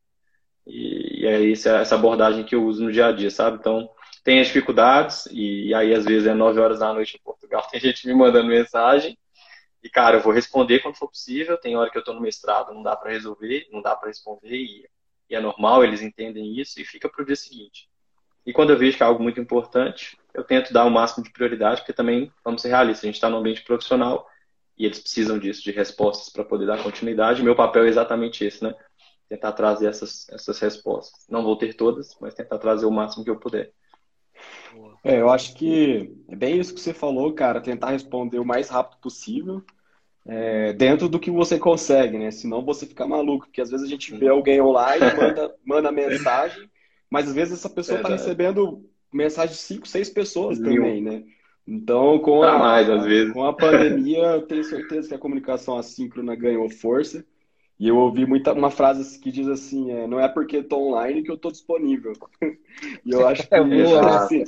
E, 0.66 1.22
e 1.22 1.26
é 1.26 1.50
essa, 1.50 1.78
essa 1.78 1.94
abordagem 1.94 2.44
que 2.44 2.54
eu 2.54 2.64
uso 2.64 2.84
no 2.84 2.92
dia 2.92 3.06
a 3.06 3.12
dia, 3.12 3.30
sabe? 3.30 3.56
Então, 3.58 3.88
tem 4.22 4.40
as 4.40 4.48
dificuldades, 4.48 5.26
e 5.30 5.74
aí 5.74 5.94
às 5.94 6.04
vezes 6.04 6.26
é 6.26 6.34
9 6.34 6.60
horas 6.60 6.80
da 6.80 6.92
noite 6.92 7.16
em 7.16 7.22
Portugal, 7.22 7.66
tem 7.70 7.80
gente 7.80 8.06
me 8.06 8.14
mandando 8.14 8.46
mensagem, 8.46 9.18
e 9.82 9.88
cara, 9.88 10.18
eu 10.18 10.20
vou 10.20 10.32
responder 10.32 10.80
quando 10.80 10.96
for 10.96 11.08
possível, 11.08 11.56
tem 11.56 11.76
hora 11.76 11.90
que 11.90 11.96
eu 11.96 12.00
estou 12.00 12.14
no 12.14 12.20
mestrado, 12.20 12.74
não 12.74 12.82
dá 12.82 12.94
para 12.96 13.10
resolver, 13.10 13.66
não 13.72 13.80
dá 13.80 13.96
para 13.96 14.08
responder, 14.08 14.54
e, 14.54 14.86
e, 15.28 15.34
é 15.34 15.40
normal, 15.40 15.82
eles 15.82 16.02
entendem 16.02 16.58
isso, 16.58 16.80
e 16.80 16.84
fica 16.84 17.08
para 17.08 17.22
o 17.22 17.26
dia 17.26 17.36
seguinte. 17.36 17.88
E 18.44 18.52
quando 18.52 18.70
eu 18.70 18.78
vejo 18.78 18.96
que 18.96 19.02
é 19.02 19.06
algo 19.06 19.22
muito 19.22 19.40
importante, 19.40 20.18
eu 20.34 20.44
tento 20.44 20.72
dar 20.72 20.84
o 20.84 20.90
máximo 20.90 21.24
de 21.24 21.30
prioridade, 21.30 21.80
porque 21.80 21.92
também, 21.92 22.32
vamos 22.44 22.62
ser 22.62 22.68
realistas, 22.68 23.04
a 23.04 23.06
gente 23.06 23.14
está 23.14 23.30
no 23.30 23.38
ambiente 23.38 23.62
profissional, 23.62 24.26
e 24.76 24.86
eles 24.86 24.98
precisam 24.98 25.38
disso, 25.38 25.62
de 25.62 25.72
respostas 25.72 26.30
para 26.30 26.44
poder 26.44 26.66
dar 26.66 26.82
continuidade, 26.82 27.42
meu 27.42 27.54
papel 27.56 27.84
é 27.84 27.88
exatamente 27.88 28.44
esse, 28.44 28.62
né? 28.62 28.74
tentar 29.30 29.52
trazer 29.52 29.86
essas, 29.86 30.28
essas 30.28 30.58
respostas. 30.58 31.24
Não 31.28 31.44
vou 31.44 31.56
ter 31.56 31.74
todas, 31.74 32.16
mas 32.20 32.34
tentar 32.34 32.58
trazer 32.58 32.84
o 32.84 32.90
máximo 32.90 33.22
que 33.22 33.30
eu 33.30 33.38
puder. 33.38 33.72
É, 35.02 35.20
eu 35.20 35.30
acho 35.30 35.54
que 35.54 36.14
é 36.28 36.37
bem 36.37 36.59
isso 36.59 36.75
que 36.75 36.80
você 36.80 36.92
falou, 36.92 37.32
cara, 37.32 37.61
tentar 37.61 37.90
responder 37.90 38.38
o 38.38 38.44
mais 38.44 38.68
rápido 38.68 39.00
possível, 39.00 39.62
é, 40.26 40.73
dentro 40.75 41.09
do 41.09 41.18
que 41.18 41.30
você 41.30 41.59
consegue, 41.59 42.18
né? 42.18 42.30
Senão 42.30 42.64
você 42.64 42.87
fica 42.87 43.06
maluco, 43.06 43.47
porque 43.47 43.61
às 43.62 43.70
vezes 43.70 43.87
a 43.87 43.88
gente 43.88 44.14
vê 44.14 44.28
alguém 44.28 44.61
online, 44.61 45.00
manda, 45.16 45.54
manda 45.64 45.92
mensagem, 45.92 46.68
mas 47.09 47.28
às 47.28 47.35
vezes 47.35 47.54
essa 47.54 47.70
pessoa 47.70 47.97
está 47.97 48.09
recebendo 48.09 48.85
mensagem 49.12 49.54
de 49.54 49.61
cinco, 49.61 49.88
seis 49.88 50.11
pessoas 50.11 50.59
também, 50.59 51.02
né? 51.02 51.25
Então, 51.66 52.18
com 52.18 52.42
a, 52.42 52.59
mais, 52.59 52.88
com 53.32 53.44
a 53.44 53.52
pandemia, 53.52 54.18
eu 54.18 54.42
tenho 54.42 54.64
certeza 54.64 55.09
que 55.09 55.14
a 55.14 55.18
comunicação 55.18 55.78
assíncrona 55.78 56.35
ganhou 56.35 56.68
força. 56.68 57.25
E 57.80 57.88
eu 57.88 57.96
ouvi 57.96 58.26
muita, 58.26 58.52
uma 58.52 58.70
frase 58.70 59.18
que 59.18 59.32
diz 59.32 59.49
assim, 59.49 59.90
é, 59.90 60.06
não 60.06 60.20
é 60.20 60.28
porque 60.28 60.58
estou 60.58 60.88
online 60.88 61.22
que 61.22 61.30
eu 61.30 61.37
estou 61.37 61.50
disponível. 61.50 62.12
e 63.02 63.10
eu 63.10 63.26
acho 63.26 63.49
que 63.49 63.54
é 63.54 63.64
boa, 63.64 64.18
assim, 64.18 64.44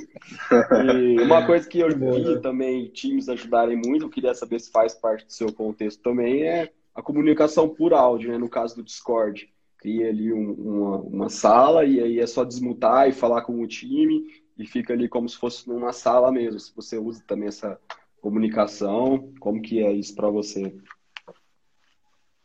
e 0.85 1.19
uma 1.19 1.43
coisa 1.43 1.67
que 1.67 1.79
eu 1.79 1.89
vi 1.89 2.39
também 2.41 2.89
times 2.89 3.27
ajudarem 3.27 3.75
muito, 3.75 4.05
eu 4.05 4.09
queria 4.09 4.35
saber 4.35 4.59
se 4.59 4.69
faz 4.69 4.93
parte 4.93 5.25
do 5.25 5.33
seu 5.33 5.51
contexto 5.51 6.03
também, 6.03 6.43
é 6.43 6.71
a 6.93 7.01
comunicação 7.01 7.67
por 7.67 7.91
áudio, 7.91 8.31
né? 8.31 8.37
no 8.37 8.47
caso 8.47 8.75
do 8.75 8.83
Discord. 8.83 9.51
Cria 9.79 10.09
ali 10.09 10.31
um, 10.31 10.53
uma, 10.53 10.97
uma 10.97 11.29
sala 11.29 11.83
e 11.85 11.99
aí 11.99 12.19
é 12.19 12.27
só 12.27 12.43
desmutar 12.43 13.09
e 13.09 13.11
falar 13.11 13.41
com 13.41 13.59
o 13.59 13.67
time 13.67 14.27
e 14.55 14.65
fica 14.65 14.93
ali 14.93 15.09
como 15.09 15.27
se 15.27 15.37
fosse 15.37 15.67
numa 15.67 15.91
sala 15.91 16.31
mesmo. 16.31 16.59
Se 16.59 16.73
você 16.75 16.99
usa 16.99 17.21
também 17.27 17.47
essa 17.47 17.79
comunicação, 18.21 19.33
como 19.39 19.59
que 19.59 19.83
é 19.83 19.91
isso 19.91 20.15
para 20.15 20.29
você? 20.29 20.73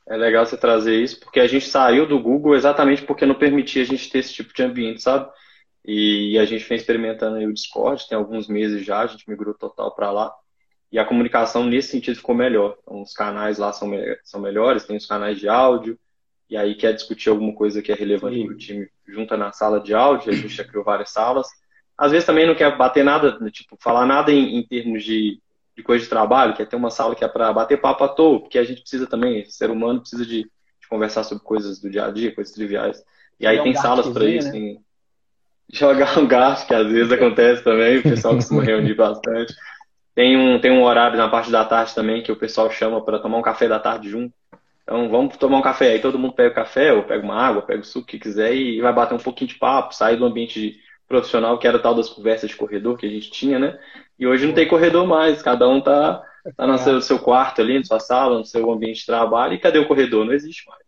É 0.08 0.16
legal 0.16 0.46
você 0.46 0.56
trazer 0.56 1.02
isso, 1.02 1.20
porque 1.20 1.38
a 1.38 1.46
gente 1.46 1.66
saiu 1.66 2.06
do 2.06 2.18
Google 2.18 2.56
exatamente 2.56 3.02
porque 3.02 3.26
não 3.26 3.34
permitia 3.34 3.82
a 3.82 3.86
gente 3.86 4.10
ter 4.10 4.20
esse 4.20 4.32
tipo 4.32 4.54
de 4.54 4.62
ambiente, 4.62 5.02
sabe? 5.02 5.30
E 5.84 6.38
a 6.38 6.44
gente 6.46 6.66
vem 6.66 6.76
experimentando 6.76 7.36
aí 7.36 7.46
o 7.46 7.52
Discord, 7.52 8.08
tem 8.08 8.16
alguns 8.16 8.48
meses 8.48 8.84
já, 8.84 9.00
a 9.00 9.06
gente 9.06 9.28
migrou 9.28 9.54
total 9.54 9.94
para 9.94 10.10
lá. 10.10 10.34
E 10.90 10.98
a 10.98 11.04
comunicação 11.04 11.64
nesse 11.64 11.90
sentido 11.90 12.16
ficou 12.16 12.34
melhor. 12.34 12.76
Então, 12.82 13.02
os 13.02 13.12
canais 13.12 13.58
lá 13.58 13.72
são, 13.72 13.90
são 14.24 14.40
melhores, 14.40 14.86
tem 14.86 14.96
os 14.96 15.06
canais 15.06 15.38
de 15.38 15.48
áudio, 15.48 15.98
e 16.48 16.56
aí 16.56 16.74
quer 16.74 16.94
discutir 16.94 17.28
alguma 17.28 17.54
coisa 17.54 17.82
que 17.82 17.92
é 17.92 17.94
relevante 17.94 18.44
para 18.44 18.54
o 18.54 18.56
time, 18.58 18.88
junta 19.06 19.36
na 19.36 19.52
sala 19.52 19.78
de 19.78 19.92
áudio, 19.92 20.32
a 20.32 20.34
gente 20.34 20.48
já 20.48 20.64
criou 20.64 20.84
várias 20.84 21.10
salas. 21.10 21.46
Às 21.96 22.12
vezes 22.12 22.24
também 22.26 22.46
não 22.46 22.54
quer 22.54 22.74
bater 22.78 23.04
nada, 23.04 23.38
tipo, 23.50 23.76
falar 23.78 24.06
nada 24.06 24.32
em, 24.32 24.56
em 24.56 24.66
termos 24.66 25.04
de 25.04 25.38
de 25.78 25.84
coisa 25.84 26.02
de 26.02 26.10
trabalho, 26.10 26.54
que 26.54 26.60
é 26.60 26.66
ter 26.66 26.74
uma 26.74 26.90
sala 26.90 27.14
que 27.14 27.24
é 27.24 27.28
para 27.28 27.52
bater 27.52 27.80
papo 27.80 28.02
à 28.02 28.08
toa, 28.08 28.40
porque 28.40 28.58
a 28.58 28.64
gente 28.64 28.80
precisa 28.80 29.06
também, 29.06 29.48
ser 29.48 29.70
humano 29.70 30.00
precisa 30.00 30.26
de, 30.26 30.42
de 30.42 30.88
conversar 30.90 31.22
sobre 31.22 31.44
coisas 31.44 31.80
do 31.80 31.88
dia 31.88 32.04
a 32.04 32.10
dia, 32.10 32.34
coisas 32.34 32.52
triviais. 32.52 33.00
E 33.38 33.46
aí 33.46 33.62
tem 33.62 33.70
um 33.70 33.76
salas 33.76 34.08
para 34.08 34.24
isso, 34.24 34.48
né? 34.48 34.52
tem 34.52 34.80
jogar 35.72 36.18
um 36.18 36.26
gato, 36.26 36.66
que 36.66 36.74
às 36.74 36.90
vezes 36.90 37.12
acontece 37.12 37.62
também, 37.62 37.98
o 37.98 38.02
pessoal 38.02 38.34
costuma 38.34 38.64
reunir 38.64 38.94
bastante. 38.94 39.54
Tem 40.16 40.36
um, 40.36 40.60
tem 40.60 40.72
um 40.72 40.82
horário 40.82 41.16
na 41.16 41.28
parte 41.28 41.48
da 41.48 41.64
tarde 41.64 41.94
também 41.94 42.24
que 42.24 42.32
o 42.32 42.36
pessoal 42.36 42.68
chama 42.72 43.00
para 43.04 43.20
tomar 43.20 43.38
um 43.38 43.42
café 43.42 43.68
da 43.68 43.78
tarde 43.78 44.10
junto. 44.10 44.34
Então 44.82 45.08
vamos 45.08 45.36
tomar 45.36 45.58
um 45.58 45.62
café. 45.62 45.92
Aí 45.92 46.00
todo 46.00 46.18
mundo 46.18 46.32
pega 46.32 46.50
o 46.50 46.54
café, 46.54 46.92
ou 46.92 47.04
pega 47.04 47.22
uma 47.22 47.40
água, 47.40 47.62
pega 47.62 47.82
o 47.82 47.84
suco 47.84 48.08
que 48.08 48.18
quiser 48.18 48.52
e 48.52 48.80
vai 48.80 48.92
bater 48.92 49.14
um 49.14 49.18
pouquinho 49.18 49.46
de 49.46 49.54
papo, 49.54 49.94
sair 49.94 50.16
do 50.16 50.24
ambiente 50.24 50.58
de, 50.58 50.80
profissional, 51.08 51.58
que 51.58 51.66
era 51.66 51.78
tal 51.78 51.94
das 51.94 52.08
conversas 52.08 52.50
de 52.50 52.56
corredor 52.56 52.98
que 52.98 53.06
a 53.06 53.08
gente 53.08 53.30
tinha, 53.30 53.58
né? 53.58 53.78
E 54.18 54.26
hoje 54.26 54.46
não 54.46 54.54
tem 54.54 54.68
corredor 54.68 55.06
mais, 55.06 55.40
cada 55.40 55.66
um 55.68 55.80
tá, 55.80 56.22
tá 56.56 56.66
no 56.66 56.76
seu, 56.78 57.00
seu 57.00 57.18
quarto 57.18 57.62
ali, 57.62 57.78
na 57.78 57.84
sua 57.84 57.98
sala, 57.98 58.38
no 58.38 58.44
seu 58.44 58.70
ambiente 58.70 59.00
de 59.00 59.06
trabalho, 59.06 59.54
e 59.54 59.58
cadê 59.58 59.78
o 59.78 59.88
corredor? 59.88 60.24
Não 60.24 60.34
existe 60.34 60.68
mais. 60.68 60.82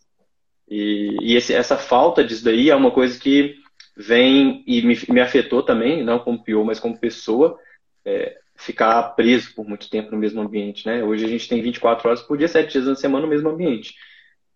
E, 0.68 1.16
e 1.20 1.36
esse, 1.36 1.52
essa 1.54 1.76
falta 1.76 2.22
disso 2.22 2.44
daí 2.44 2.70
é 2.70 2.76
uma 2.76 2.90
coisa 2.90 3.18
que 3.18 3.56
vem 3.96 4.62
e 4.66 4.82
me, 4.82 4.96
me 5.08 5.20
afetou 5.20 5.62
também, 5.62 6.04
não 6.04 6.18
como 6.18 6.44
pior, 6.44 6.64
mas 6.64 6.78
como 6.78 6.98
pessoa, 6.98 7.58
é, 8.04 8.38
ficar 8.56 9.02
preso 9.14 9.54
por 9.54 9.66
muito 9.66 9.88
tempo 9.88 10.10
no 10.10 10.18
mesmo 10.18 10.40
ambiente, 10.40 10.86
né? 10.86 11.02
Hoje 11.02 11.24
a 11.24 11.28
gente 11.28 11.48
tem 11.48 11.62
24 11.62 12.08
horas 12.08 12.22
por 12.22 12.36
dia, 12.36 12.46
7 12.46 12.70
dias 12.70 12.86
na 12.86 12.94
semana 12.94 13.24
no 13.24 13.30
mesmo 13.30 13.48
ambiente. 13.48 13.94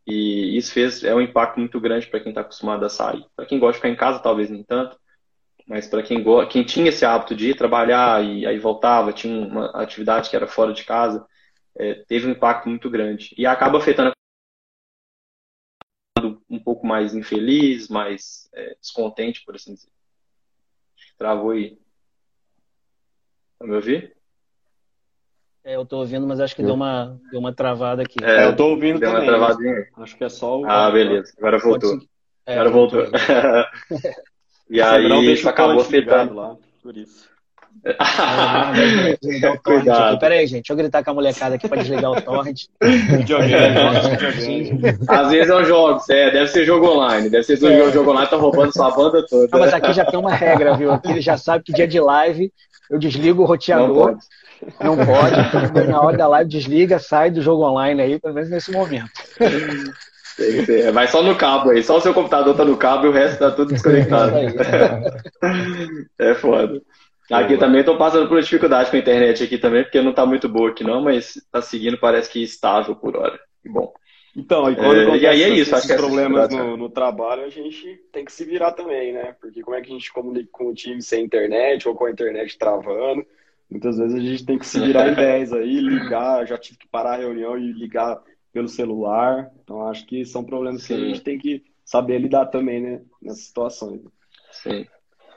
E 0.06 0.56
isso 0.56 0.72
fez 0.72 1.02
é 1.02 1.14
um 1.14 1.20
impacto 1.20 1.58
muito 1.58 1.80
grande 1.80 2.06
para 2.06 2.20
quem 2.20 2.30
está 2.30 2.42
acostumado 2.42 2.84
a 2.84 2.90
sair. 2.90 3.24
Para 3.34 3.46
quem 3.46 3.58
gosta 3.58 3.72
de 3.72 3.78
ficar 3.78 3.88
em 3.88 3.96
casa, 3.96 4.18
talvez 4.18 4.50
nem 4.50 4.62
tanto. 4.62 4.96
Mas 5.66 5.86
para 5.86 6.02
quem, 6.02 6.22
quem 6.50 6.64
tinha 6.64 6.88
esse 6.90 7.04
hábito 7.04 7.34
de 7.34 7.50
ir 7.50 7.56
trabalhar 7.56 8.22
e 8.22 8.46
aí 8.46 8.58
voltava, 8.58 9.12
tinha 9.12 9.46
uma 9.46 9.66
atividade 9.82 10.28
que 10.28 10.36
era 10.36 10.46
fora 10.46 10.72
de 10.72 10.84
casa, 10.84 11.26
é, 11.76 11.94
teve 12.06 12.26
um 12.26 12.32
impacto 12.32 12.68
muito 12.68 12.90
grande. 12.90 13.34
E 13.36 13.46
acaba 13.46 13.78
afetando 13.78 14.12
um 16.48 16.58
pouco 16.58 16.86
mais 16.86 17.14
infeliz, 17.14 17.88
mais 17.88 18.48
é, 18.52 18.76
descontente, 18.80 19.42
por 19.44 19.54
assim 19.54 19.74
dizer. 19.74 19.88
Travou 21.16 21.50
aí. 21.52 21.78
Tá 23.58 23.66
me 23.66 23.74
ouvir? 23.74 24.16
É, 25.62 25.76
eu 25.76 25.86
tô 25.86 25.98
ouvindo, 25.98 26.26
mas 26.26 26.40
acho 26.40 26.54
que 26.54 26.62
deu 26.62 26.74
uma, 26.74 27.18
deu 27.30 27.40
uma 27.40 27.54
travada 27.54 28.02
aqui. 28.02 28.22
É, 28.22 28.44
eu 28.44 28.54
tô 28.54 28.70
ouvindo 28.70 29.00
deu 29.00 29.10
também. 29.10 29.28
Uma 29.28 29.38
travadinha. 29.38 29.88
Acho 29.96 30.16
que 30.16 30.24
é 30.24 30.28
só 30.28 30.60
o. 30.60 30.66
Ah, 30.66 30.90
beleza. 30.90 31.32
Agora 31.38 31.58
voltou. 31.58 31.98
É, 32.44 32.52
Agora 32.52 32.70
voltou. 32.70 33.00
E 34.68 34.80
aí 34.80 35.32
isso 35.32 35.48
acabou 35.48 35.80
afetando. 35.80 36.34
Lá, 36.34 36.56
por 36.82 36.96
isso. 36.96 37.28
Cuidado. 39.62 40.18
Pera 40.18 40.34
aí, 40.34 40.46
gente. 40.46 40.62
Deixa 40.62 40.72
eu 40.72 40.76
gritar 40.76 41.04
com 41.04 41.10
a 41.10 41.14
molecada 41.14 41.56
aqui 41.56 41.68
para 41.68 41.82
desligar 41.82 42.12
o 42.12 42.22
torrent. 42.22 42.62
Às 45.08 45.30
vezes 45.30 45.50
é 45.50 45.56
um 45.56 45.64
jogo, 45.64 46.00
é, 46.08 46.30
deve 46.30 46.46
ser 46.48 46.64
jogo 46.64 46.88
online. 46.88 47.28
Deve 47.28 47.44
ser 47.44 47.62
é. 47.62 47.92
jogo 47.92 48.10
online, 48.10 48.30
tá 48.30 48.36
roubando 48.36 48.72
sua 48.72 48.90
banda 48.90 49.22
toda. 49.28 49.48
Não, 49.52 49.58
mas 49.58 49.74
aqui 49.74 49.92
já 49.92 50.06
tem 50.06 50.18
uma 50.18 50.32
regra, 50.32 50.74
viu? 50.76 50.90
Aqui 50.92 51.10
ele 51.10 51.20
já 51.20 51.36
sabe 51.36 51.64
que 51.64 51.72
dia 51.72 51.86
de 51.86 52.00
live 52.00 52.50
eu 52.90 52.98
desligo 52.98 53.42
o 53.42 53.46
roteador. 53.46 54.16
Não 54.80 54.96
pode. 54.96 54.96
Não 54.96 54.96
pode. 54.96 55.88
Na 55.88 56.00
hora 56.00 56.16
da 56.16 56.26
live 56.28 56.48
desliga, 56.48 56.98
sai 56.98 57.30
do 57.30 57.42
jogo 57.42 57.64
online 57.64 58.00
aí, 58.00 58.18
pelo 58.18 58.32
menos 58.34 58.48
nesse 58.48 58.72
momento. 58.72 59.10
Vai 60.92 61.06
só 61.08 61.22
no 61.22 61.36
cabo 61.36 61.70
aí, 61.70 61.82
só 61.82 61.98
o 61.98 62.00
seu 62.00 62.12
computador 62.12 62.56
tá 62.56 62.64
no 62.64 62.76
cabo 62.76 63.06
e 63.06 63.08
o 63.08 63.12
resto 63.12 63.38
tá 63.38 63.50
tudo 63.50 63.72
desconectado. 63.72 64.34
é 66.18 66.34
foda. 66.36 66.82
Aqui 67.30 67.56
também 67.56 67.80
estou 67.80 67.96
passando 67.96 68.28
por 68.28 68.40
dificuldade 68.40 68.90
com 68.90 68.96
a 68.96 69.00
internet 69.00 69.44
aqui 69.44 69.56
também, 69.56 69.82
porque 69.82 70.02
não 70.02 70.10
está 70.10 70.26
muito 70.26 70.48
boa 70.48 70.70
aqui 70.70 70.84
não, 70.84 71.02
mas 71.02 71.36
está 71.36 71.62
seguindo, 71.62 71.98
parece 71.98 72.30
que 72.30 72.42
estável 72.42 72.94
por 72.94 73.16
hora. 73.16 73.38
Que 73.62 73.68
bom. 73.68 73.92
Então, 74.36 74.70
e 74.70 74.74
quando 74.74 75.14
é, 75.14 75.16
e 75.16 75.26
aí 75.26 75.42
é 75.44 75.48
isso, 75.48 75.74
esses 75.74 75.94
problemas 75.94 76.52
no, 76.52 76.76
no, 76.76 76.90
trabalho, 76.90 77.44
a 77.44 77.48
gente 77.48 78.00
tem 78.12 78.24
que 78.24 78.32
se 78.32 78.44
virar 78.44 78.72
também, 78.72 79.12
né? 79.12 79.34
Porque 79.40 79.62
como 79.62 79.76
é 79.76 79.80
que 79.80 79.90
a 79.90 79.92
gente 79.92 80.12
comunica 80.12 80.48
com 80.50 80.66
o 80.66 80.74
time 80.74 81.00
sem 81.00 81.24
internet 81.24 81.88
ou 81.88 81.94
com 81.94 82.06
a 82.06 82.10
internet 82.10 82.58
travando? 82.58 83.24
Muitas 83.70 83.96
vezes 83.96 84.14
a 84.14 84.20
gente 84.20 84.44
tem 84.44 84.58
que 84.58 84.66
se 84.66 84.80
virar 84.80 85.08
em 85.08 85.14
10 85.16 85.52
aí, 85.52 85.80
ligar, 85.80 86.46
já 86.46 86.58
tive 86.58 86.78
que 86.78 86.88
parar 86.88 87.14
a 87.14 87.18
reunião 87.18 87.56
e 87.56 87.72
ligar 87.72 88.20
pelo 88.54 88.68
celular. 88.68 89.50
Então, 89.62 89.88
acho 89.88 90.06
que 90.06 90.24
são 90.24 90.44
problemas 90.44 90.82
Sim. 90.82 90.86
que 90.86 90.94
a 90.94 91.06
gente 91.06 91.20
tem 91.20 91.36
que 91.36 91.64
saber 91.84 92.18
lidar 92.18 92.46
também, 92.46 92.80
né? 92.80 93.02
Nessas 93.20 93.46
situações. 93.46 94.00
Sim. 94.52 94.86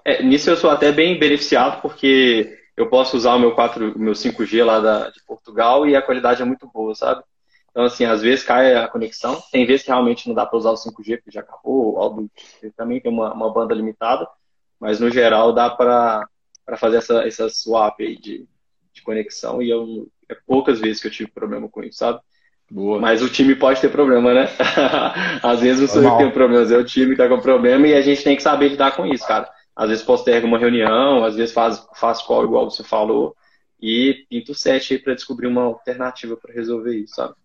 É, 0.06 0.22
nisso 0.22 0.50
eu 0.52 0.56
sou 0.56 0.70
até 0.70 0.92
bem 0.92 1.20
beneficiado, 1.20 1.82
porque 1.82 2.58
eu 2.78 2.88
posso 2.90 3.18
usar 3.18 3.34
o 3.34 3.40
meu 3.40 3.56
4, 3.56 3.94
o 3.96 4.00
meu 4.00 4.14
5G 4.14 4.64
lá 4.64 4.80
da, 4.80 5.10
de 5.10 5.22
Portugal 5.26 5.88
e 5.88 5.96
a 5.96 6.02
qualidade 6.02 6.44
é 6.44 6.46
muito 6.46 6.68
boa, 6.68 6.94
sabe? 6.94 7.24
Então, 7.72 7.84
assim, 7.84 8.06
às 8.06 8.22
vezes 8.22 8.46
cai 8.46 8.76
a 8.76 8.88
conexão. 8.88 9.42
Tem 9.52 9.66
vezes 9.66 9.84
que 9.84 9.90
realmente 9.90 10.28
não 10.28 10.36
dá 10.36 10.46
para 10.46 10.58
usar 10.58 10.72
o 10.72 10.76
5G, 10.76 11.18
porque 11.18 11.32
já 11.32 11.42
acabou. 11.42 11.98
Algo, 11.98 12.30
também 12.76 13.02
tem 13.02 13.12
uma, 13.12 13.34
uma 13.34 13.52
banda 13.52 13.74
limitada. 13.74 14.28
Mas, 14.80 15.00
no 15.00 15.10
geral, 15.10 15.52
dá 15.54 15.70
para 15.70 16.28
fazer 16.78 16.98
essa, 16.98 17.28
essa 17.28 17.50
swap 17.50 18.00
aí 18.00 18.16
de, 18.16 18.48
de 18.94 19.02
conexão. 19.02 19.62
E 19.62 19.70
eu, 19.70 20.08
é 20.30 20.36
poucas 20.46 20.80
vezes 20.80 21.02
que 21.02 21.08
eu 21.08 21.12
tive 21.12 21.32
problema 21.32 21.68
com 21.68 21.84
isso, 21.84 22.00
sabe? 22.00 22.20
Boa. 22.70 23.00
Mas 23.00 23.22
o 23.22 23.30
time 23.30 23.56
pode 23.56 23.80
ter 23.80 23.90
problema, 23.90 24.34
né? 24.34 24.50
Às 25.42 25.62
vezes 25.62 25.90
o 25.90 25.94
senhor 25.94 26.18
tem 26.18 26.30
problemas, 26.30 26.70
é 26.70 26.78
o 26.78 26.84
time 26.84 27.12
que 27.12 27.18
tá 27.18 27.30
com 27.30 27.40
problema 27.40 27.88
e 27.88 27.94
a 27.94 28.02
gente 28.02 28.24
tem 28.24 28.36
que 28.36 28.44
saber 28.44 28.70
lidar 28.70 28.96
com 28.96 29.06
isso, 29.06 29.26
cara. 29.26 29.50
Às 29.76 29.90
vezes 29.90 30.04
posterga 30.04 30.46
uma 30.46 30.58
reunião, 30.58 31.24
às 31.24 31.36
vezes 31.36 31.54
faz, 31.54 31.86
faz 31.96 32.22
call 32.22 32.44
igual 32.44 32.70
você 32.70 32.84
falou 32.84 33.36
e 33.82 34.26
pinta 34.30 34.52
o 34.52 34.56
set 34.56 34.94
aí 34.94 35.00
para 35.00 35.14
descobrir 35.14 35.48
uma 35.48 35.64
alternativa 35.64 36.36
para 36.36 36.54
resolver 36.54 36.96
isso, 36.96 37.16
sabe? 37.16 37.36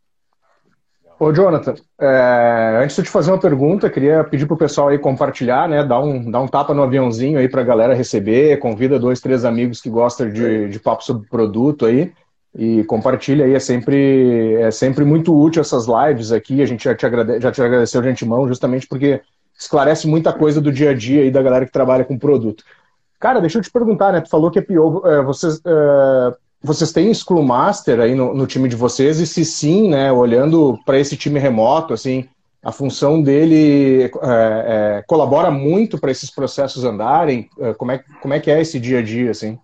Ô, 1.20 1.32
Jonathan, 1.32 1.74
é, 2.00 2.80
antes 2.82 2.96
de 2.96 3.02
te 3.04 3.10
fazer 3.10 3.30
uma 3.30 3.38
pergunta, 3.38 3.88
queria 3.88 4.24
pedir 4.24 4.46
pro 4.46 4.56
pessoal 4.56 4.88
aí 4.88 4.98
compartilhar, 4.98 5.68
né? 5.68 5.84
Dar 5.84 6.00
um, 6.00 6.28
dar 6.28 6.40
um 6.40 6.48
tapa 6.48 6.74
no 6.74 6.82
aviãozinho 6.82 7.38
aí 7.38 7.48
pra 7.48 7.62
galera 7.62 7.94
receber, 7.94 8.58
convida 8.58 8.98
dois, 8.98 9.20
três 9.20 9.44
amigos 9.44 9.80
que 9.80 9.88
gostam 9.88 10.28
de, 10.30 10.68
de 10.68 10.80
papo 10.80 11.04
sobre 11.04 11.28
produto 11.28 11.86
aí 11.86 12.12
e 12.54 12.84
compartilha 12.84 13.44
aí, 13.46 13.54
é 13.54 13.60
sempre, 13.60 14.54
é 14.54 14.70
sempre 14.70 15.04
muito 15.04 15.34
útil 15.34 15.60
essas 15.60 15.86
lives 15.86 16.32
aqui, 16.32 16.60
a 16.62 16.66
gente 16.66 16.84
já 16.84 16.94
te, 16.94 17.06
agrade, 17.06 17.40
já 17.40 17.50
te 17.50 17.62
agradeceu 17.62 18.02
de 18.02 18.08
antemão, 18.08 18.46
justamente 18.46 18.86
porque 18.86 19.22
esclarece 19.58 20.06
muita 20.06 20.32
coisa 20.32 20.60
do 20.60 20.70
dia 20.70 20.90
a 20.90 20.94
dia 20.94 21.22
aí 21.22 21.30
da 21.30 21.42
galera 21.42 21.64
que 21.64 21.72
trabalha 21.72 22.04
com 22.04 22.18
produto. 22.18 22.62
Cara, 23.18 23.40
deixa 23.40 23.58
eu 23.58 23.62
te 23.62 23.70
perguntar, 23.70 24.12
né, 24.12 24.20
tu 24.20 24.28
falou 24.28 24.50
que 24.50 24.58
é 24.58 24.62
pior, 24.62 25.02
é, 25.06 25.22
vocês, 25.22 25.60
é, 25.64 26.34
vocês 26.62 26.92
têm 26.92 27.12
Scrum 27.14 27.42
Master 27.42 28.00
aí 28.00 28.14
no, 28.14 28.34
no, 28.34 28.46
time 28.46 28.68
de 28.68 28.76
vocês, 28.76 29.18
e 29.18 29.26
se 29.26 29.44
sim, 29.44 29.88
né, 29.88 30.12
olhando 30.12 30.78
para 30.84 30.98
esse 30.98 31.16
time 31.16 31.38
remoto, 31.38 31.94
assim, 31.94 32.28
a 32.62 32.70
função 32.70 33.20
dele 33.20 34.04
é, 34.04 34.08
é, 34.22 35.04
colabora 35.06 35.50
muito 35.50 35.98
para 35.98 36.10
esses 36.10 36.30
processos 36.30 36.84
andarem? 36.84 37.48
É, 37.58 37.74
como 37.74 37.90
é, 37.90 38.04
como 38.20 38.34
é 38.34 38.40
que 38.40 38.50
é 38.50 38.60
esse 38.60 38.78
dia 38.78 39.00
a 39.00 39.02
dia, 39.02 39.30
assim? 39.30 39.58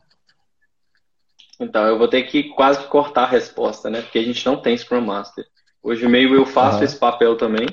Então, 1.60 1.86
eu 1.86 1.98
vou 1.98 2.08
ter 2.08 2.22
que 2.22 2.44
quase 2.50 2.86
cortar 2.86 3.24
a 3.24 3.28
resposta, 3.28 3.90
né? 3.90 4.02
Porque 4.02 4.18
a 4.18 4.22
gente 4.22 4.44
não 4.46 4.56
tem 4.56 4.76
Scrum 4.76 5.00
Master. 5.00 5.44
Hoje 5.82 6.06
meio 6.06 6.34
eu 6.34 6.46
faço 6.46 6.78
uhum. 6.78 6.84
esse 6.84 6.96
papel 6.96 7.36
também, 7.36 7.66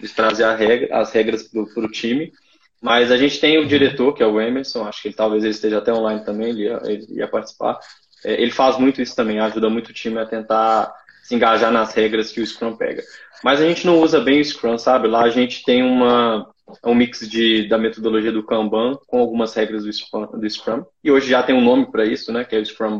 de 0.00 0.08
trazer 0.08 0.50
regra, 0.56 0.96
as 0.96 1.12
regras 1.12 1.42
para 1.42 1.60
o 1.60 1.90
time. 1.90 2.32
Mas 2.80 3.10
a 3.10 3.16
gente 3.16 3.40
tem 3.40 3.58
o 3.58 3.66
diretor, 3.66 4.14
que 4.14 4.22
é 4.22 4.26
o 4.26 4.40
Emerson, 4.40 4.86
acho 4.86 5.02
que 5.02 5.08
ele, 5.08 5.14
talvez 5.14 5.42
ele 5.42 5.52
esteja 5.52 5.78
até 5.78 5.92
online 5.92 6.24
também, 6.24 6.50
ele 6.50 6.62
ia, 6.64 6.80
ele 6.84 7.06
ia 7.10 7.28
participar. 7.28 7.78
É, 8.24 8.40
ele 8.40 8.50
faz 8.50 8.78
muito 8.78 9.02
isso 9.02 9.16
também, 9.16 9.40
ajuda 9.40 9.68
muito 9.68 9.88
o 9.88 9.92
time 9.92 10.18
a 10.18 10.26
tentar 10.26 10.92
se 11.22 11.34
engajar 11.34 11.72
nas 11.72 11.92
regras 11.92 12.30
que 12.30 12.40
o 12.40 12.46
Scrum 12.46 12.76
pega. 12.76 13.02
Mas 13.42 13.60
a 13.60 13.66
gente 13.66 13.86
não 13.86 14.00
usa 14.00 14.20
bem 14.20 14.40
o 14.40 14.44
Scrum, 14.44 14.78
sabe? 14.78 15.08
Lá 15.08 15.22
a 15.22 15.30
gente 15.30 15.64
tem 15.64 15.82
uma, 15.82 16.48
um 16.84 16.94
mix 16.94 17.28
de, 17.28 17.68
da 17.68 17.78
metodologia 17.78 18.32
do 18.32 18.44
Kanban 18.44 18.98
com 19.06 19.20
algumas 19.20 19.54
regras 19.54 19.84
do 19.84 19.92
Scrum, 19.92 20.26
do 20.26 20.50
Scrum. 20.50 20.84
E 21.02 21.10
hoje 21.10 21.28
já 21.28 21.42
tem 21.42 21.54
um 21.54 21.64
nome 21.64 21.90
para 21.90 22.04
isso, 22.04 22.32
né? 22.32 22.44
Que 22.44 22.56
é 22.56 22.58
o 22.58 22.66
Scrum. 22.66 22.98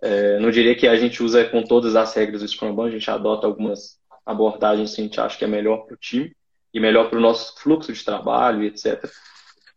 É, 0.00 0.38
não 0.38 0.50
diria 0.50 0.74
que 0.74 0.86
a 0.86 0.96
gente 0.96 1.22
usa 1.22 1.44
com 1.44 1.62
todas 1.62 1.96
as 1.96 2.14
regras 2.14 2.42
do 2.42 2.48
Scrum 2.48 2.74
Ban, 2.74 2.86
a 2.86 2.90
gente 2.90 3.10
adota 3.10 3.46
algumas 3.46 3.98
abordagens 4.24 4.94
que 4.94 5.00
a 5.00 5.04
gente 5.04 5.20
acha 5.20 5.38
que 5.38 5.44
é 5.44 5.48
melhor 5.48 5.86
para 5.86 5.94
o 5.94 5.98
time 5.98 6.32
e 6.72 6.78
melhor 6.78 7.08
para 7.08 7.18
o 7.18 7.22
nosso 7.22 7.58
fluxo 7.60 7.92
de 7.92 8.04
trabalho, 8.04 8.62
etc. 8.62 9.10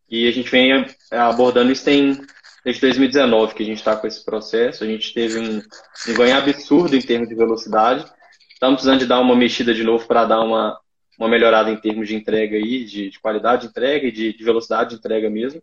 E 0.10 0.28
a 0.28 0.32
gente 0.32 0.52
vem 0.52 0.86
abordando 1.10 1.72
isso 1.72 1.86
tem 1.86 2.22
desde 2.64 2.82
2019 2.82 3.56
que 3.56 3.64
a 3.64 3.66
gente 3.66 3.78
está 3.78 3.96
com 3.96 4.06
esse 4.06 4.24
processo. 4.24 4.84
A 4.84 4.88
gente 4.88 5.14
teve 5.14 5.40
um, 5.40 5.62
um 6.10 6.14
ganho 6.14 6.38
absurdo 6.38 6.96
em 6.96 7.02
termos 7.02 7.30
de 7.30 7.36
velocidade. 7.36 8.06
Estamos 8.54 8.76
precisando 8.76 9.00
de 9.00 9.08
dar 9.08 9.20
uma 9.20 9.36
mexida 9.36 9.74
de 9.74 9.84
novo 9.84 10.06
para 10.06 10.26
dar 10.26 10.42
uma, 10.42 10.78
uma 11.22 11.30
melhorada 11.30 11.70
em 11.70 11.78
termos 11.78 12.08
de 12.08 12.16
entrega 12.16 12.58
aí, 12.58 12.84
de, 12.84 13.12
de 13.12 13.20
qualidade 13.20 13.62
de 13.62 13.68
entrega 13.68 14.08
e 14.08 14.12
de, 14.12 14.34
de, 14.34 14.44
velocidade 14.44 14.90
de 14.90 14.96
entrega 14.96 15.30
mesmo. 15.30 15.62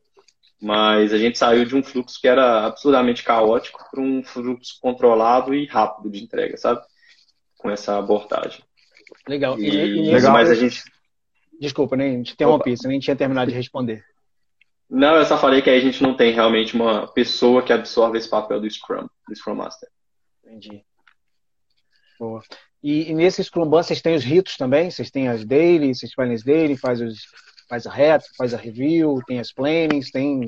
Mas 0.60 1.12
a 1.12 1.18
gente 1.18 1.36
saiu 1.36 1.64
de 1.64 1.74
um 1.74 1.82
fluxo 1.82 2.20
que 2.20 2.28
era 2.28 2.64
absurdamente 2.64 3.24
caótico 3.24 3.84
para 3.90 4.00
um 4.00 4.22
fluxo 4.22 4.78
controlado 4.80 5.52
e 5.52 5.66
rápido 5.66 6.10
de 6.10 6.22
entrega, 6.22 6.56
sabe? 6.56 6.80
Com 7.56 7.68
essa 7.70 7.98
abordagem. 7.98 8.62
Legal. 9.26 9.58
E, 9.58 9.68
e 9.68 10.12
legal. 10.12 10.32
Mas 10.32 10.48
a 10.48 10.54
gente. 10.54 10.84
Desculpa, 11.60 11.96
nem 11.96 12.22
te 12.22 12.34
interrompi, 12.34 12.76
você 12.76 12.86
nem 12.86 13.00
tinha 13.00 13.16
terminado 13.16 13.50
de 13.50 13.56
responder. 13.56 14.04
Não, 14.88 15.16
eu 15.16 15.24
só 15.24 15.36
falei 15.36 15.60
que 15.60 15.68
aí 15.68 15.78
a 15.78 15.82
gente 15.82 16.00
não 16.02 16.16
tem 16.16 16.32
realmente 16.32 16.76
uma 16.76 17.08
pessoa 17.08 17.64
que 17.64 17.72
absorve 17.72 18.16
esse 18.16 18.30
papel 18.30 18.60
do 18.60 18.70
Scrum, 18.70 19.08
do 19.28 19.34
Scrum 19.34 19.56
Master. 19.56 19.88
Entendi. 20.44 20.84
Boa. 22.18 22.42
E, 22.82 23.10
e 23.10 23.14
nesse 23.14 23.42
Scrum 23.42 23.68
vocês 23.68 24.00
têm 24.00 24.14
os 24.14 24.24
ritos 24.24 24.56
também? 24.56 24.90
Vocês 24.90 25.10
têm 25.10 25.28
as 25.28 25.44
daily, 25.44 25.94
vocês 25.94 26.12
fazem 26.12 26.34
as 26.34 26.44
daily, 26.44 26.76
faz, 26.76 27.00
os, 27.00 27.18
faz 27.68 27.86
a 27.86 27.92
reta, 27.92 28.24
faz 28.36 28.54
a 28.54 28.56
review, 28.56 29.20
tem 29.26 29.38
as 29.38 29.52
plannings, 29.52 30.10
tem... 30.10 30.46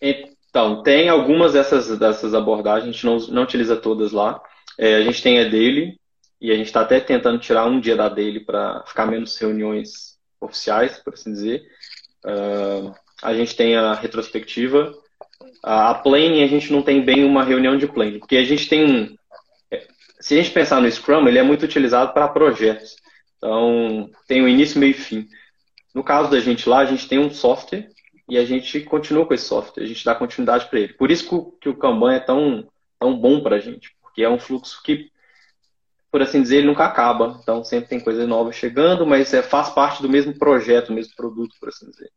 Então, 0.00 0.82
tem 0.82 1.08
algumas 1.08 1.52
dessas, 1.52 1.98
dessas 1.98 2.34
abordagens, 2.34 2.88
a 2.88 2.92
gente 2.92 3.06
não, 3.06 3.18
não 3.28 3.42
utiliza 3.44 3.76
todas 3.76 4.10
lá. 4.10 4.42
É, 4.78 4.96
a 4.96 5.02
gente 5.02 5.22
tem 5.22 5.38
a 5.38 5.44
daily, 5.44 5.96
e 6.42 6.50
a 6.50 6.56
gente 6.56 6.66
está 6.66 6.80
até 6.80 6.98
tentando 6.98 7.38
tirar 7.38 7.66
um 7.66 7.78
dia 7.78 7.94
da 7.94 8.08
daily 8.08 8.40
para 8.40 8.82
ficar 8.84 9.06
menos 9.06 9.38
reuniões 9.38 10.18
oficiais, 10.40 10.98
por 10.98 11.14
assim 11.14 11.32
dizer. 11.32 11.62
Uh, 12.26 12.92
a 13.22 13.32
gente 13.32 13.54
tem 13.54 13.76
a 13.76 13.94
retrospectiva. 13.94 14.92
A 15.62 15.94
planning, 15.94 16.42
a 16.42 16.48
gente 16.48 16.72
não 16.72 16.82
tem 16.82 17.00
bem 17.00 17.24
uma 17.24 17.44
reunião 17.44 17.78
de 17.78 17.86
planning, 17.86 18.18
porque 18.18 18.36
a 18.36 18.44
gente 18.44 18.68
tem 18.68 18.84
um. 18.84 19.16
Se 20.22 20.34
a 20.34 20.36
gente 20.42 20.52
pensar 20.52 20.80
no 20.80 20.90
Scrum, 20.90 21.26
ele 21.26 21.38
é 21.38 21.42
muito 21.42 21.64
utilizado 21.64 22.12
para 22.12 22.28
projetos. 22.28 22.96
Então, 23.36 24.08
tem 24.28 24.40
o 24.40 24.48
início, 24.48 24.78
meio 24.78 24.92
e 24.92 24.94
fim. 24.94 25.28
No 25.92 26.04
caso 26.04 26.30
da 26.30 26.38
gente 26.38 26.68
lá, 26.68 26.78
a 26.78 26.84
gente 26.84 27.08
tem 27.08 27.18
um 27.18 27.28
software 27.28 27.88
e 28.28 28.38
a 28.38 28.44
gente 28.44 28.80
continua 28.82 29.26
com 29.26 29.34
esse 29.34 29.46
software, 29.46 29.82
a 29.82 29.86
gente 29.86 30.04
dá 30.04 30.14
continuidade 30.14 30.66
para 30.66 30.78
ele. 30.78 30.92
Por 30.92 31.10
isso 31.10 31.52
que 31.60 31.68
o, 31.68 31.76
Kanban 31.76 32.14
é 32.14 32.20
tão, 32.20 32.68
tão 33.00 33.18
bom 33.18 33.42
para 33.42 33.56
a 33.56 33.58
gente, 33.58 33.96
porque 34.00 34.22
é 34.22 34.28
um 34.28 34.38
fluxo 34.38 34.80
que, 34.84 35.10
por 36.10 36.22
assim 36.22 36.40
dizer, 36.40 36.58
ele 36.58 36.68
nunca 36.68 36.84
acaba. 36.84 37.38
Então, 37.42 37.64
sempre 37.64 37.88
tem 37.88 37.98
coisa 37.98 38.24
nova 38.24 38.52
chegando, 38.52 39.04
mas 39.04 39.34
é, 39.34 39.42
faz 39.42 39.70
parte 39.70 40.00
do 40.00 40.08
mesmo 40.08 40.38
projeto, 40.38 40.88
do 40.88 40.94
mesmo 40.94 41.16
produto, 41.16 41.56
por 41.58 41.68
assim 41.68 41.90
dizer. 41.90 42.10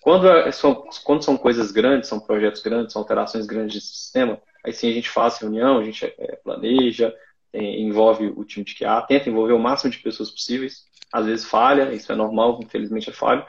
Quando 0.00 0.28
é, 0.28 0.52
são, 0.52 0.84
quando 1.02 1.24
são 1.24 1.36
coisas 1.36 1.72
grandes, 1.72 2.08
são 2.08 2.20
projetos 2.20 2.62
grandes, 2.62 2.92
são 2.92 3.02
alterações 3.02 3.44
grandes 3.44 3.74
de 3.74 3.80
sistema, 3.80 4.40
aí 4.64 4.72
sim 4.72 4.88
a 4.88 4.94
gente 4.94 5.10
faz 5.10 5.38
reunião, 5.38 5.78
a 5.78 5.84
gente 5.84 6.06
é, 6.06 6.36
planeja, 6.36 7.12
é, 7.52 7.80
envolve 7.80 8.32
o 8.36 8.44
time 8.44 8.64
de 8.64 8.74
QA, 8.74 9.02
tenta 9.02 9.28
envolver 9.28 9.52
o 9.52 9.58
máximo 9.58 9.90
de 9.90 9.98
pessoas 9.98 10.30
possíveis. 10.30 10.84
Às 11.12 11.26
vezes 11.26 11.44
falha, 11.44 11.92
isso 11.92 12.10
é 12.12 12.14
normal, 12.14 12.60
infelizmente 12.62 13.10
é 13.10 13.12
falho, 13.12 13.44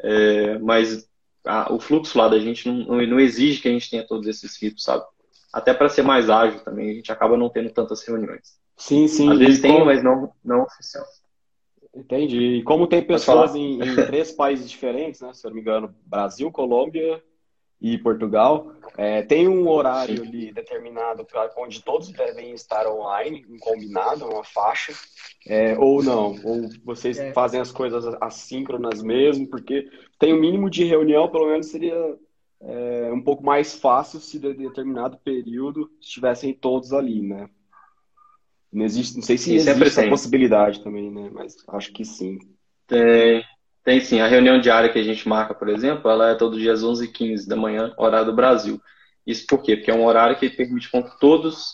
é, 0.00 0.58
mas 0.58 1.08
a, 1.44 1.72
o 1.72 1.80
fluxo 1.80 2.18
lá 2.18 2.28
da 2.28 2.38
gente 2.38 2.68
não, 2.68 3.00
não, 3.06 3.20
exige 3.20 3.62
que 3.62 3.68
a 3.68 3.72
gente 3.72 3.88
tenha 3.88 4.06
todos 4.06 4.26
esses 4.28 4.60
ritos, 4.60 4.84
sabe? 4.84 5.04
Até 5.52 5.72
para 5.72 5.88
ser 5.88 6.02
mais 6.02 6.28
ágil 6.28 6.60
também, 6.60 6.90
a 6.90 6.94
gente 6.94 7.10
acaba 7.10 7.36
não 7.36 7.48
tendo 7.48 7.70
tantas 7.70 8.06
reuniões. 8.06 8.58
Sim, 8.76 9.08
sim. 9.08 9.30
Às 9.32 9.38
vezes 9.38 9.60
tem, 9.60 9.72
como... 9.72 9.86
mas 9.86 10.02
não, 10.02 10.30
não 10.44 10.62
oficial. 10.62 11.04
Entendi. 11.94 12.58
E 12.58 12.62
como 12.62 12.86
tem 12.86 13.02
pessoas 13.02 13.54
em, 13.54 13.82
em, 13.82 13.96
três 14.06 14.30
países 14.30 14.70
diferentes, 14.70 15.22
né? 15.22 15.32
Se 15.32 15.46
eu 15.46 15.50
não 15.50 15.54
me 15.56 15.62
engano, 15.62 15.94
Brasil, 16.06 16.52
Colômbia 16.52 17.22
e 17.80 17.96
Portugal, 17.96 18.72
é, 18.96 19.22
tem 19.22 19.46
um 19.46 19.68
horário 19.68 20.22
ali 20.22 20.52
determinado 20.52 21.24
para 21.24 21.50
onde 21.56 21.82
todos 21.82 22.10
devem 22.10 22.52
estar 22.52 22.86
online, 22.88 23.46
um 23.48 23.58
combinado, 23.58 24.26
uma 24.26 24.42
faixa, 24.42 24.92
é, 25.46 25.78
ou 25.78 26.02
não? 26.02 26.36
Ou 26.42 26.68
vocês 26.84 27.18
é. 27.18 27.32
fazem 27.32 27.60
as 27.60 27.70
coisas 27.70 28.04
assíncronas 28.20 29.02
mesmo, 29.02 29.46
porque 29.46 29.88
tem 30.18 30.32
o 30.32 30.36
um 30.36 30.40
mínimo 30.40 30.68
de 30.68 30.84
reunião, 30.84 31.28
pelo 31.28 31.46
menos 31.46 31.68
seria 31.68 32.16
é, 32.60 33.10
um 33.12 33.22
pouco 33.22 33.44
mais 33.44 33.74
fácil 33.74 34.18
se 34.18 34.38
de 34.38 34.52
determinado 34.54 35.16
período 35.18 35.88
estivessem 36.00 36.52
todos 36.52 36.92
ali, 36.92 37.22
né? 37.22 37.48
Não 38.72 38.84
existe, 38.84 39.16
não 39.16 39.22
sei 39.22 39.38
se 39.38 39.54
existe 39.54 39.82
essa 39.82 40.00
tem. 40.02 40.10
possibilidade 40.10 40.82
também, 40.82 41.10
né? 41.10 41.30
Mas 41.32 41.56
acho 41.68 41.92
que 41.92 42.04
sim. 42.04 42.38
Tem, 42.86 43.44
tem 43.88 44.02
sim. 44.02 44.20
A 44.20 44.26
reunião 44.26 44.60
diária 44.60 44.92
que 44.92 44.98
a 44.98 45.02
gente 45.02 45.26
marca, 45.26 45.54
por 45.54 45.66
exemplo, 45.66 46.10
ela 46.10 46.28
é 46.28 46.34
todo 46.34 46.58
dia 46.58 46.74
às 46.74 46.82
11h15 46.82 47.48
da 47.48 47.56
manhã, 47.56 47.94
horário 47.96 48.26
do 48.26 48.34
Brasil. 48.34 48.78
Isso 49.26 49.46
por 49.46 49.62
quê? 49.62 49.76
Porque 49.76 49.90
é 49.90 49.94
um 49.94 50.04
horário 50.04 50.38
que 50.38 50.50
permite 50.50 50.90
com 50.90 51.02
que 51.02 51.18
todos 51.18 51.72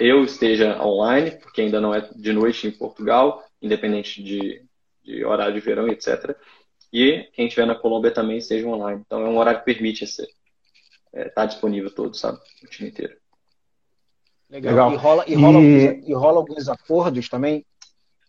eu 0.00 0.24
esteja 0.24 0.82
online, 0.82 1.32
porque 1.32 1.60
ainda 1.60 1.78
não 1.78 1.94
é 1.94 2.08
de 2.16 2.32
noite 2.32 2.66
em 2.66 2.70
Portugal, 2.70 3.44
independente 3.60 4.22
de, 4.22 4.64
de 5.04 5.26
horário 5.26 5.52
de 5.52 5.60
verão, 5.60 5.88
etc. 5.88 6.34
E 6.90 7.28
quem 7.34 7.48
estiver 7.48 7.66
na 7.66 7.74
Colômbia 7.74 8.10
também 8.10 8.38
esteja 8.38 8.66
online. 8.66 9.02
Então 9.04 9.20
é 9.20 9.28
um 9.28 9.36
horário 9.36 9.60
que 9.60 9.66
permite 9.66 10.04
estar 10.04 10.24
é, 11.12 11.28
tá 11.28 11.44
disponível 11.44 11.94
todo, 11.94 12.16
sabe? 12.16 12.38
O 12.64 12.66
time 12.66 12.88
inteiro. 12.88 13.14
Legal. 14.48 14.72
Legal. 14.72 14.92
E, 14.94 14.96
rola, 14.96 15.24
e, 15.28 15.34
rola 15.34 15.60
e... 15.60 15.86
Alguns, 15.86 16.08
e 16.08 16.14
rola 16.14 16.38
alguns 16.38 16.68
acordos 16.70 17.28
também. 17.28 17.66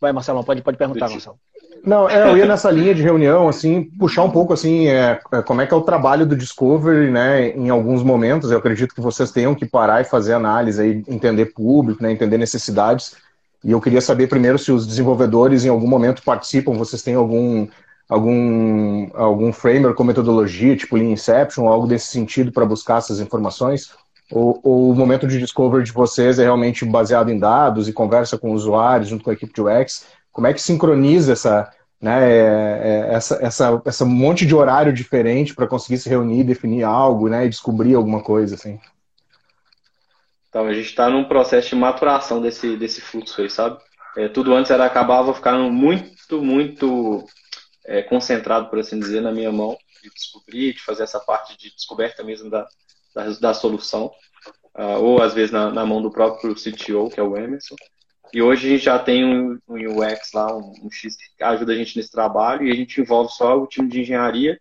Vai, 0.02 0.12
Marcelo, 0.12 0.44
pode, 0.44 0.62
pode 0.62 0.78
perguntar, 0.78 1.08
Marcelo. 1.10 1.40
Não, 1.86 2.10
é, 2.10 2.30
eu 2.30 2.38
ia 2.38 2.46
nessa 2.46 2.72
linha 2.72 2.96
de 2.96 3.02
reunião, 3.02 3.50
assim, 3.50 3.84
puxar 3.84 4.24
um 4.24 4.32
pouco, 4.32 4.54
assim, 4.54 4.88
é, 4.88 5.20
é, 5.34 5.42
como 5.42 5.60
é 5.60 5.68
que 5.68 5.74
é 5.74 5.78
o 5.78 5.82
trabalho 5.82 6.26
do 6.26 6.36
Discovery, 6.36 7.12
né, 7.12 7.50
em 7.50 7.70
alguns 7.70 8.02
momentos, 8.02 8.52
eu 8.52 8.58
acredito 8.58 8.96
que 8.96 9.02
vocês 9.02 9.32
tenham 9.32 9.54
que 9.54 9.66
parar 9.66 10.00
e 10.00 10.06
fazer 10.06 10.34
análise, 10.34 10.82
aí, 10.82 11.04
entender 11.10 11.48
público, 11.48 12.02
né, 12.02 12.10
entender 12.10 12.38
necessidades, 12.38 13.18
e 13.62 13.72
eu 13.72 13.82
queria 13.82 14.00
saber 14.00 14.28
primeiro 14.28 14.58
se 14.58 14.72
os 14.72 14.88
desenvolvedores 14.88 15.66
em 15.66 15.70
algum 15.70 15.88
momento 15.88 16.24
participam, 16.24 16.72
vocês 16.74 17.02
têm 17.02 17.16
algum, 17.16 17.68
algum, 18.08 19.10
algum 19.14 19.52
framework 19.52 19.98
com 19.98 20.06
metodologia, 20.06 20.78
tipo 20.78 20.96
Lean 20.96 21.12
Inception, 21.12 21.68
algo 21.68 21.86
desse 21.86 22.08
sentido 22.08 22.50
para 22.54 22.66
buscar 22.66 23.00
essas 23.00 23.20
informações, 23.20 23.92
ou, 24.32 24.58
ou, 24.64 24.90
o 24.90 24.96
momento 24.96 25.28
de 25.28 25.38
discovery 25.38 25.84
de 25.84 25.92
vocês 25.92 26.40
é 26.40 26.44
realmente 26.44 26.86
baseado 26.86 27.30
em 27.30 27.38
dados 27.38 27.90
e 27.90 27.94
conversa 27.94 28.38
com 28.38 28.52
usuários 28.52 29.10
junto 29.10 29.24
com 29.24 29.30
a 29.30 29.34
equipe 29.34 29.54
de 29.54 29.62
UX? 29.62 30.06
Como 30.34 30.48
é 30.48 30.54
que 30.54 30.62
sincroniza 30.62 31.32
essa, 31.32 31.72
né, 32.02 32.30
é, 32.30 32.82
é, 32.84 33.14
essa, 33.14 33.40
essa, 33.42 33.82
essa 33.86 34.04
monte 34.04 34.46
de 34.46 34.54
horário 34.54 34.92
diferente 34.92 35.56
para 35.56 35.68
conseguir 35.68 36.00
se 36.00 36.10
reunir, 36.10 36.44
definir 36.44 36.84
algo, 36.84 37.30
né, 37.30 37.46
e 37.46 37.50
descobrir 37.50 37.96
alguma 37.96 38.22
coisa 38.22 38.56
assim? 38.56 38.78
Então, 40.50 40.68
a 40.68 40.74
gente 40.74 40.88
está 40.88 41.10
num 41.10 41.24
processo 41.24 41.70
de 41.70 41.76
maturação 41.76 42.42
desse, 42.42 42.76
desse 42.76 43.00
fluxo 43.00 43.42
aí, 43.42 43.50
sabe? 43.50 43.78
É, 44.18 44.28
tudo 44.28 44.54
antes 44.54 44.70
era 44.70 44.86
acabava 44.86 45.34
ficando 45.34 45.72
muito, 45.72 46.42
muito 46.42 47.26
é, 47.86 48.02
concentrado, 48.04 48.70
por 48.70 48.80
assim 48.80 49.00
dizer, 49.00 49.22
na 49.22 49.32
minha 49.32 49.52
mão, 49.52 49.78
de 50.04 50.10
descobrir, 50.10 50.74
de 50.74 50.82
fazer 50.82 51.04
essa 51.04 51.20
parte 51.20 51.58
de 51.58 51.74
descoberta 51.74 52.24
mesmo 52.24 52.50
da, 52.50 52.68
da, 53.16 53.30
da 53.30 53.54
solução, 53.54 54.12
uh, 54.76 55.02
ou 55.02 55.22
às 55.22 55.34
vezes 55.34 55.52
na, 55.52 55.72
na, 55.72 55.86
mão 55.86 56.02
do 56.02 56.12
próprio 56.12 56.54
CTO, 56.54 57.10
que 57.10 57.20
é 57.20 57.24
o 57.24 57.38
Emerson. 57.38 57.76
E 58.34 58.42
hoje 58.42 58.66
a 58.66 58.70
gente 58.72 58.84
já 58.86 58.98
tem 58.98 59.24
um, 59.24 59.60
um 59.68 59.76
UX 59.76 60.32
lá, 60.34 60.56
um, 60.58 60.74
um, 60.84 60.92
X 60.92 61.16
que 61.16 61.44
ajuda 61.44 61.74
a 61.74 61.76
gente 61.76 61.96
nesse 61.96 62.12
trabalho, 62.12 62.66
e 62.66 62.72
a 62.72 62.76
gente 62.76 63.00
envolve 63.00 63.32
só 63.32 63.56
o 63.62 63.68
time 63.68 63.88
de 63.88 64.02
engenharia 64.02 64.60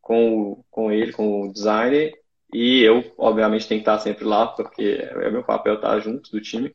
com, 0.00 0.52
o, 0.52 0.64
com 0.70 0.92
ele, 0.92 1.12
com 1.12 1.42
o 1.42 1.52
designer, 1.52 2.14
e 2.52 2.82
eu, 2.82 3.12
obviamente, 3.18 3.66
tenho 3.66 3.80
que 3.80 3.88
estar 3.88 3.98
sempre 3.98 4.24
lá, 4.24 4.46
porque 4.46 4.82
é 5.02 5.30
meu 5.30 5.42
papel 5.42 5.74
estar 5.74 5.98
junto 6.00 6.30
do 6.30 6.40
time. 6.40 6.72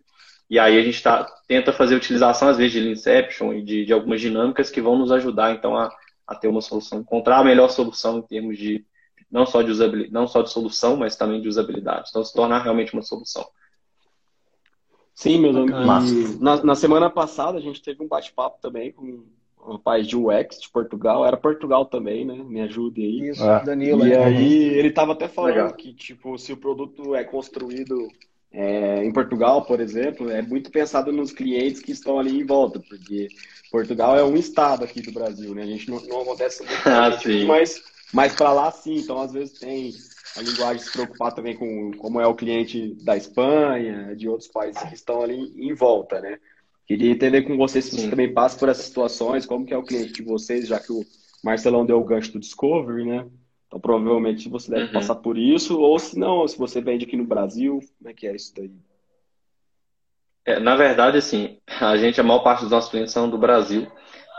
E 0.49 0.59
aí 0.59 0.77
a 0.77 0.81
gente 0.83 1.01
tá, 1.01 1.25
tenta 1.47 1.71
fazer 1.73 1.95
utilização, 1.95 2.49
às 2.49 2.57
vezes, 2.57 2.73
de 2.73 2.89
Inception 2.89 3.53
e 3.53 3.63
de, 3.63 3.85
de 3.85 3.93
algumas 3.93 4.19
dinâmicas 4.19 4.69
que 4.69 4.81
vão 4.81 4.97
nos 4.97 5.11
ajudar, 5.13 5.53
então, 5.53 5.75
a, 5.77 5.89
a 6.27 6.35
ter 6.35 6.49
uma 6.49 6.61
solução, 6.61 6.99
encontrar 6.99 7.39
a 7.39 7.43
melhor 7.43 7.69
solução 7.69 8.19
em 8.19 8.21
termos 8.23 8.57
de 8.57 8.85
não 9.31 9.45
só 9.45 9.61
de 9.61 9.71
usabilidade, 9.71 10.13
não 10.13 10.27
só 10.27 10.41
de 10.41 10.51
solução, 10.51 10.97
mas 10.97 11.15
também 11.15 11.41
de 11.41 11.47
usabilidade. 11.47 12.09
Então, 12.09 12.23
se 12.23 12.33
tornar 12.33 12.61
realmente 12.61 12.93
uma 12.93 13.01
solução. 13.01 13.45
Sim, 15.15 15.39
meus 15.39 15.56
amigos. 15.56 16.39
Na, 16.41 16.62
na, 16.62 16.75
semana 16.75 17.10
passada 17.10 17.58
a 17.58 17.62
gente 17.62 17.82
teve 17.82 18.04
um 18.04 18.08
bate-papo 18.08 18.60
também 18.62 18.91
com 18.91 19.23
um 19.65 19.71
rapaz 19.71 20.06
de 20.06 20.17
UX 20.17 20.60
de 20.62 20.69
Portugal. 20.69 21.25
Era 21.25 21.38
Portugal 21.38 21.86
também, 21.86 22.25
né? 22.25 22.36
Me 22.36 22.60
ajude 22.60 23.01
aí. 23.01 23.30
Isso, 23.30 23.43
é. 23.43 23.63
Danilo. 23.63 24.06
E 24.06 24.12
é. 24.12 24.23
aí 24.23 24.63
ele 24.65 24.89
estava 24.89 25.13
até 25.13 25.30
falando 25.30 25.54
Legal. 25.54 25.73
que, 25.73 25.93
tipo, 25.93 26.38
se 26.38 26.51
o 26.51 26.58
produto 26.58 27.15
é 27.15 27.23
construído 27.23 28.10
é, 28.51 29.06
em 29.06 29.12
Portugal, 29.12 29.63
por 29.65 29.80
exemplo, 29.80 30.30
é 30.30 30.41
muito 30.41 30.69
pensado 30.69 31.13
nos 31.13 31.32
clientes 31.32 31.82
que 31.82 31.93
estão 31.93 32.19
ali 32.19 32.41
em 32.41 32.45
volta, 32.45 32.82
porque 32.82 33.30
Portugal 33.71 34.17
é 34.17 34.23
um 34.23 34.36
estado 34.36 34.84
aqui 34.84 35.01
do 35.01 35.13
Brasil, 35.13 35.56
né? 35.56 35.63
A 35.63 35.67
gente 35.67 35.89
não, 35.89 35.99
não 36.08 36.21
acontece 36.21 36.62
muito, 36.62 36.82
ah, 36.88 37.17
mas, 37.47 37.82
mas 38.13 38.36
para 38.36 38.51
lá 38.51 38.69
sim. 38.69 38.97
Então, 38.97 39.21
às 39.21 39.32
vezes 39.32 39.60
tem 39.60 39.93
a 40.35 40.41
linguagem 40.41 40.83
se 40.83 40.91
preocupar 40.91 41.33
também 41.33 41.55
com 41.55 41.91
como 41.97 42.19
é 42.19 42.27
o 42.27 42.35
cliente 42.35 42.93
da 43.03 43.15
Espanha, 43.15 44.15
de 44.15 44.27
outros 44.27 44.49
países 44.49 44.81
que 44.83 44.93
estão 44.93 45.21
ali 45.21 45.53
em 45.55 45.73
volta, 45.73 46.19
né? 46.19 46.39
Queria 46.85 47.11
entender 47.11 47.43
com 47.43 47.57
vocês 47.57 47.85
se 47.85 47.95
você 47.95 48.09
também 48.09 48.31
passa 48.31 48.59
por 48.59 48.69
essas 48.69 48.85
situações, 48.85 49.45
como 49.45 49.65
que 49.65 49.73
é 49.73 49.77
o 49.77 49.83
cliente 49.83 50.13
de 50.13 50.23
vocês, 50.23 50.67
já 50.67 50.79
que 50.79 50.91
o 50.91 51.03
Marcelão 51.43 51.85
deu 51.85 51.99
o 51.99 52.03
gancho 52.03 52.33
do 52.33 52.39
Discovery, 52.39 53.05
né? 53.05 53.25
Então 53.67 53.79
provavelmente 53.79 54.49
você 54.49 54.69
deve 54.69 54.85
uhum. 54.85 54.93
passar 54.93 55.15
por 55.15 55.37
isso, 55.37 55.79
ou 55.79 55.97
se 55.97 56.17
não, 56.17 56.47
se 56.47 56.57
você 56.57 56.81
vende 56.81 57.05
aqui 57.05 57.17
no 57.17 57.25
Brasil, 57.25 57.79
como 57.97 58.09
é 58.09 58.13
que 58.13 58.27
é 58.27 58.35
isso 58.35 58.53
daí? 58.55 58.71
É, 60.45 60.59
na 60.59 60.75
verdade, 60.75 61.17
assim, 61.17 61.57
a 61.65 61.97
gente, 61.97 62.21
a 62.21 62.23
maior 62.23 62.43
parte 62.43 62.61
dos 62.61 62.71
nossos 62.71 62.91
clientes 62.91 63.11
são 63.11 63.27
do 63.27 63.37
Brasil, 63.37 63.87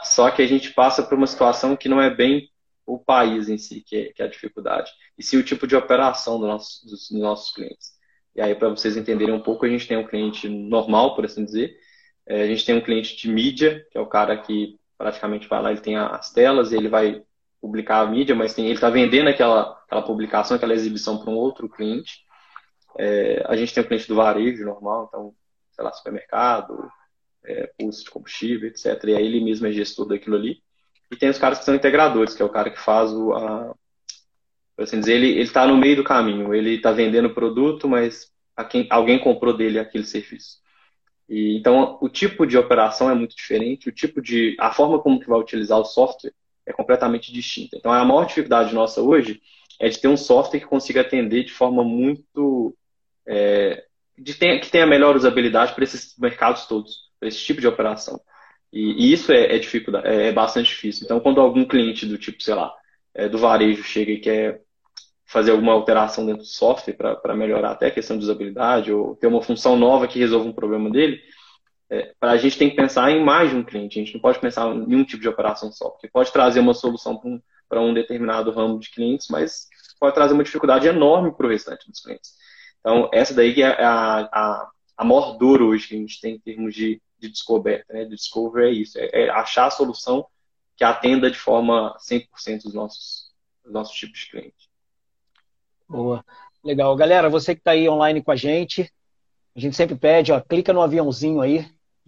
só 0.04 0.30
que 0.30 0.40
a 0.40 0.46
gente 0.46 0.72
passa 0.72 1.02
por 1.02 1.18
uma 1.18 1.26
situação 1.26 1.74
que 1.74 1.88
não 1.88 2.00
é 2.00 2.14
bem 2.14 2.48
o 2.87 2.99
país 2.99 3.49
em 3.49 3.59
si 3.59 3.83
que 3.83 3.96
é, 3.96 4.12
que 4.12 4.22
é 4.22 4.27
a 4.27 4.29
dificuldade, 4.29 4.90
e 5.18 5.22
sim 5.22 5.37
o 5.37 5.42
tipo 5.42 5.66
de 5.66 5.75
operação 5.75 6.38
do 6.38 6.46
nosso, 6.46 6.87
dos 6.87 7.11
nossos 7.11 7.53
clientes. 7.53 7.96
E 8.35 8.40
aí, 8.40 8.55
para 8.55 8.68
vocês 8.68 8.96
entenderem 8.96 9.35
um 9.35 9.42
pouco, 9.42 9.64
a 9.64 9.68
gente 9.68 9.88
tem 9.88 9.96
um 9.96 10.07
cliente 10.07 10.49
normal, 10.49 11.14
por 11.14 11.25
assim 11.25 11.44
dizer, 11.44 11.77
é, 12.27 12.42
a 12.42 12.46
gente 12.46 12.64
tem 12.64 12.77
um 12.77 12.81
cliente 12.81 13.16
de 13.16 13.29
mídia, 13.29 13.87
que 13.90 13.99
é 13.99 14.01
o 14.01 14.07
cara 14.07 14.37
que 14.37 14.79
praticamente 14.99 15.49
vai 15.49 15.62
lá, 15.62 15.70
ele 15.70 15.81
tem 15.81 15.96
as 15.96 16.33
telas, 16.33 16.72
ele 16.72 16.88
vai 16.88 17.22
publicar 17.61 18.01
a 18.01 18.07
mídia, 18.07 18.35
mas 18.35 18.55
tem, 18.55 18.66
ele 18.66 18.75
está 18.75 18.90
vendendo 18.90 19.29
aquela, 19.29 19.72
aquela 19.87 20.03
publicação, 20.03 20.57
aquela 20.57 20.75
exibição 20.75 21.18
para 21.18 21.31
um 21.31 21.37
outro 21.37 21.68
cliente. 21.68 22.25
É, 22.99 23.44
a 23.46 23.57
gente 23.57 23.75
tem 23.75 23.83
o 23.83 23.87
cliente 23.87 24.09
do 24.09 24.14
varejo 24.14 24.64
normal, 24.64 25.07
então, 25.09 25.35
sei 25.72 25.85
lá, 25.85 25.92
supermercado, 25.92 26.90
é, 27.44 27.70
de 27.79 28.11
combustível, 28.11 28.68
etc. 28.68 29.03
E 29.05 29.14
aí 29.14 29.27
ele 29.27 29.44
mesmo 29.44 29.66
é 29.66 29.72
gestor 29.72 30.07
daquilo 30.07 30.37
ali. 30.37 30.62
E 31.11 31.16
tem 31.16 31.29
os 31.29 31.38
caras 31.38 31.59
que 31.59 31.64
são 31.64 31.75
integradores, 31.75 32.35
que 32.35 32.42
é 32.42 32.45
o 32.45 32.51
cara 32.51 32.71
que 32.71 32.81
faz 32.81 33.12
o. 33.12 33.33
A, 33.33 33.75
assim 34.79 35.01
dizer, 35.01 35.14
ele 35.14 35.40
está 35.40 35.66
no 35.66 35.77
meio 35.77 35.97
do 35.97 36.05
caminho. 36.05 36.55
Ele 36.55 36.75
está 36.75 36.92
vendendo 36.92 37.27
o 37.27 37.35
produto, 37.35 37.88
mas 37.88 38.33
quem, 38.69 38.87
alguém 38.90 39.19
comprou 39.19 39.57
dele 39.57 39.79
aquele 39.79 40.05
serviço. 40.05 40.59
E, 41.29 41.57
então, 41.57 41.99
o 42.01 42.09
tipo 42.09 42.47
de 42.47 42.57
operação 42.57 43.11
é 43.11 43.14
muito 43.14 43.37
diferente, 43.37 43.88
o 43.88 43.92
tipo 43.92 44.21
de. 44.21 44.57
a 44.59 44.73
forma 44.73 44.99
como 44.99 45.21
que 45.21 45.29
vai 45.29 45.38
utilizar 45.38 45.79
o 45.79 45.85
software 45.85 46.33
é 46.64 46.73
completamente 46.73 47.33
distinta. 47.33 47.77
Então, 47.77 47.92
a 47.92 48.05
maior 48.05 48.27
dificuldade 48.27 48.75
nossa 48.75 49.01
hoje 49.01 49.40
é 49.79 49.88
de 49.88 49.99
ter 49.99 50.09
um 50.09 50.16
software 50.16 50.61
que 50.61 50.66
consiga 50.66 51.01
atender 51.01 51.45
de 51.45 51.53
forma 51.53 51.85
muito. 51.85 52.77
É, 53.27 53.85
de 54.19 54.35
ter, 54.35 54.61
que 54.61 54.71
tenha 54.71 54.87
melhor 54.87 55.14
usabilidade 55.14 55.75
para 55.75 55.85
esses 55.85 56.16
mercados 56.19 56.66
todos, 56.66 57.11
para 57.21 57.29
esse 57.29 57.38
tipo 57.38 57.61
de 57.61 57.66
operação. 57.66 58.21
E, 58.72 59.09
e 59.09 59.12
isso 59.12 59.33
é, 59.33 59.57
é, 59.57 59.59
dificuldade, 59.59 60.07
é, 60.07 60.29
é, 60.29 60.33
bastante 60.33 60.68
difícil. 60.68 61.05
Então, 61.05 61.20
quando 61.20 61.40
algum 61.40 61.64
cliente 61.64 62.07
do 62.07 62.18
tipo, 62.18 62.42
sei 62.42 62.55
lá, 62.55 62.72
é, 63.14 63.29
do 63.29 63.38
varejo 63.38 63.83
chega 63.83 64.12
e 64.12 64.20
quer 64.20 64.62
fazer 65.24 65.50
alguma 65.50 65.72
alteração 65.72 66.24
dentro 66.24 66.42
do 66.42 66.48
software 66.48 66.94
para 66.94 67.35
melhorar 67.35 67.72
até 67.72 67.87
a 67.87 67.90
questão 67.90 68.16
de 68.16 68.24
usabilidade 68.24 68.92
ou 68.92 69.16
ter 69.16 69.26
uma 69.26 69.42
função 69.42 69.76
nova 69.76 70.07
que 70.07 70.18
resolva 70.18 70.48
um 70.48 70.52
problema 70.52 70.88
dele, 70.88 71.20
é, 71.90 72.14
a 72.20 72.37
gente 72.37 72.59
tem 72.59 72.70
que 72.70 72.76
pensar 72.76 73.11
em 73.11 73.24
mais 73.24 73.50
de 73.50 73.57
um 73.57 73.64
cliente. 73.64 73.98
A 73.98 74.05
gente 74.05 74.14
não 74.14 74.20
pode 74.20 74.38
pensar 74.38 74.66
em 74.66 74.94
um 74.94 75.05
tipo 75.05 75.22
de 75.22 75.29
operação 75.29 75.70
só, 75.72 75.90
porque 75.90 76.09
pode 76.09 76.33
trazer 76.33 76.61
uma 76.61 76.74
solução 76.74 77.18
para 77.68 77.81
um, 77.81 77.88
um, 77.88 77.94
determinado 77.94 78.50
ramo 78.50 78.79
de 78.79 78.90
clientes, 78.90 79.29
mas 79.31 79.68
pode 79.98 80.14
trazer 80.14 80.35
uma 80.35 80.44
dificuldade 80.44 80.87
enorme 80.87 81.33
para 81.35 81.46
o 81.46 81.50
restante 81.50 81.88
dos 81.90 82.00
clientes. 82.00 82.33
Então, 82.81 83.09
essa 83.12 83.35
daí 83.35 83.61
é 83.61 83.85
a, 83.85 84.29
a, 84.33 84.70
a 84.96 85.05
maior 85.05 85.37
dor 85.38 85.62
hoje 85.62 85.88
que 85.88 85.94
a 85.94 85.98
gente 85.98 86.20
tem 86.20 86.35
em 86.35 86.38
termos 86.38 86.74
de 86.74 87.00
de 87.18 87.29
descoberta, 87.29 87.92
né? 87.92 88.05
De 88.05 88.14
discovery 88.14 88.66
é 88.66 88.70
isso, 88.70 88.98
é, 88.98 89.11
é 89.12 89.31
achar 89.31 89.66
a 89.66 89.70
solução 89.70 90.26
que 90.76 90.85
atenda 90.85 91.31
de 91.31 91.38
forma 91.38 91.96
100% 91.98 92.66
os 92.66 92.74
nossos, 92.74 93.33
os 93.64 93.72
nossos 93.72 93.96
tipos 93.96 94.20
de 94.20 94.31
clientes. 94.31 94.68
Boa. 95.88 96.24
Legal. 96.62 96.94
Galera, 96.96 97.31
você 97.31 97.55
que 97.55 97.61
está 97.61 97.70
aí 97.70 97.88
online 97.88 98.22
com 98.22 98.31
a 98.31 98.37
gente, 98.37 98.92
a 99.55 99.61
gente 99.61 99.76
sempre 99.76 99.96
pede, 99.96 100.33
ó, 100.33 100.40
clica 100.40 100.72
no 100.72 100.83
aviãozinho 100.83 101.40
aí, 101.40 101.66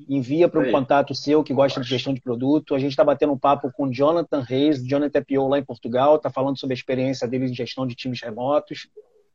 envia 0.09 0.49
para 0.49 0.61
um 0.61 0.71
contato 0.71 1.15
seu 1.15 1.43
que 1.43 1.55
gosta 1.55 1.81
de 1.81 1.89
gestão 1.89 2.13
de 2.13 2.21
produto. 2.21 2.75
A 2.75 2.79
gente 2.79 2.91
está 2.91 3.03
batendo 3.03 3.33
um 3.33 3.39
papo 3.39 3.73
com 3.73 3.85
o 3.85 3.93
Jonathan 3.93 4.41
Reis, 4.41 4.85
Jonathan 4.85 5.23
Pio 5.23 5.49
lá 5.49 5.59
em 5.59 5.65
Portugal, 5.65 6.17
está 6.17 6.31
falando 6.31 6.59
sobre 6.59 6.75
a 6.75 6.77
experiência 6.77 7.27
dele 7.27 7.47
em 7.47 7.55
gestão 7.55 7.87
de 7.87 7.95
times 7.95 8.21
remotos. 8.21 8.89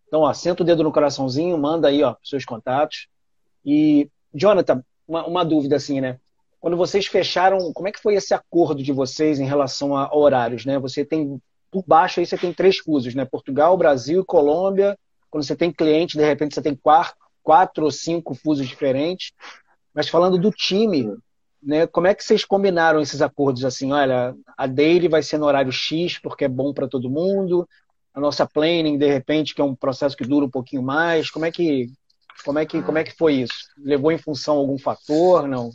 Então, 0.07 0.21
ó, 0.21 0.33
senta 0.33 0.61
o 0.61 0.65
dedo 0.65 0.83
no 0.83 0.91
coraçãozinho, 0.91 1.57
manda 1.57 1.87
aí, 1.87 2.03
ó, 2.03 2.15
seus 2.23 2.45
contatos. 2.45 3.07
E, 3.65 4.09
Jonathan, 4.33 4.83
uma, 5.07 5.25
uma 5.25 5.45
dúvida 5.45 5.75
assim, 5.75 6.01
né? 6.01 6.19
Quando 6.59 6.77
vocês 6.77 7.05
fecharam, 7.07 7.73
como 7.73 7.87
é 7.87 7.91
que 7.91 8.01
foi 8.01 8.15
esse 8.15 8.33
acordo 8.33 8.81
de 8.81 8.93
vocês 8.93 9.39
em 9.39 9.45
relação 9.45 9.95
a 9.97 10.15
horários, 10.15 10.65
né? 10.65 10.79
Você 10.79 11.03
tem 11.03 11.41
por 11.73 11.83
baixo 11.87 12.19
aí 12.19 12.25
você 12.25 12.37
tem 12.37 12.53
três 12.53 12.77
fusos, 12.77 13.15
né? 13.15 13.25
Portugal, 13.25 13.75
Brasil 13.75 14.21
e 14.21 14.25
Colômbia. 14.25 14.97
Quando 15.29 15.43
você 15.43 15.55
tem 15.55 15.71
cliente, 15.71 16.15
de 16.15 16.23
repente 16.23 16.53
você 16.53 16.61
tem 16.61 16.75
quatro, 16.75 17.15
quatro 17.41 17.85
ou 17.85 17.91
cinco 17.91 18.35
fusos 18.35 18.67
diferentes. 18.67 19.31
Mas 19.91 20.07
falando 20.07 20.37
do 20.37 20.51
time, 20.51 21.11
né? 21.61 21.87
Como 21.87 22.05
é 22.05 22.13
que 22.13 22.23
vocês 22.23 22.45
combinaram 22.45 23.01
esses 23.01 23.21
acordos 23.23 23.65
assim? 23.65 23.91
Olha, 23.91 24.35
a 24.55 24.67
daily 24.67 25.07
vai 25.07 25.23
ser 25.23 25.39
no 25.39 25.47
horário 25.47 25.71
X 25.71 26.19
porque 26.19 26.45
é 26.45 26.49
bom 26.49 26.71
para 26.73 26.87
todo 26.87 27.09
mundo. 27.09 27.67
A 28.13 28.19
nossa 28.19 28.45
planning, 28.45 28.97
de 28.97 29.07
repente, 29.07 29.55
que 29.55 29.61
é 29.61 29.63
um 29.63 29.75
processo 29.75 30.15
que 30.15 30.27
dura 30.27 30.45
um 30.45 30.51
pouquinho 30.51 30.83
mais. 30.83 31.31
Como 31.31 31.45
é 31.45 31.51
que 31.51 31.87
como 32.43 32.59
é 32.59 32.65
que, 32.65 32.81
como 32.81 32.97
é 32.97 33.03
que 33.03 33.15
foi 33.15 33.35
isso? 33.35 33.69
Levou 33.77 34.11
em 34.11 34.17
função 34.17 34.55
algum 34.55 34.77
fator, 34.77 35.47
não? 35.47 35.71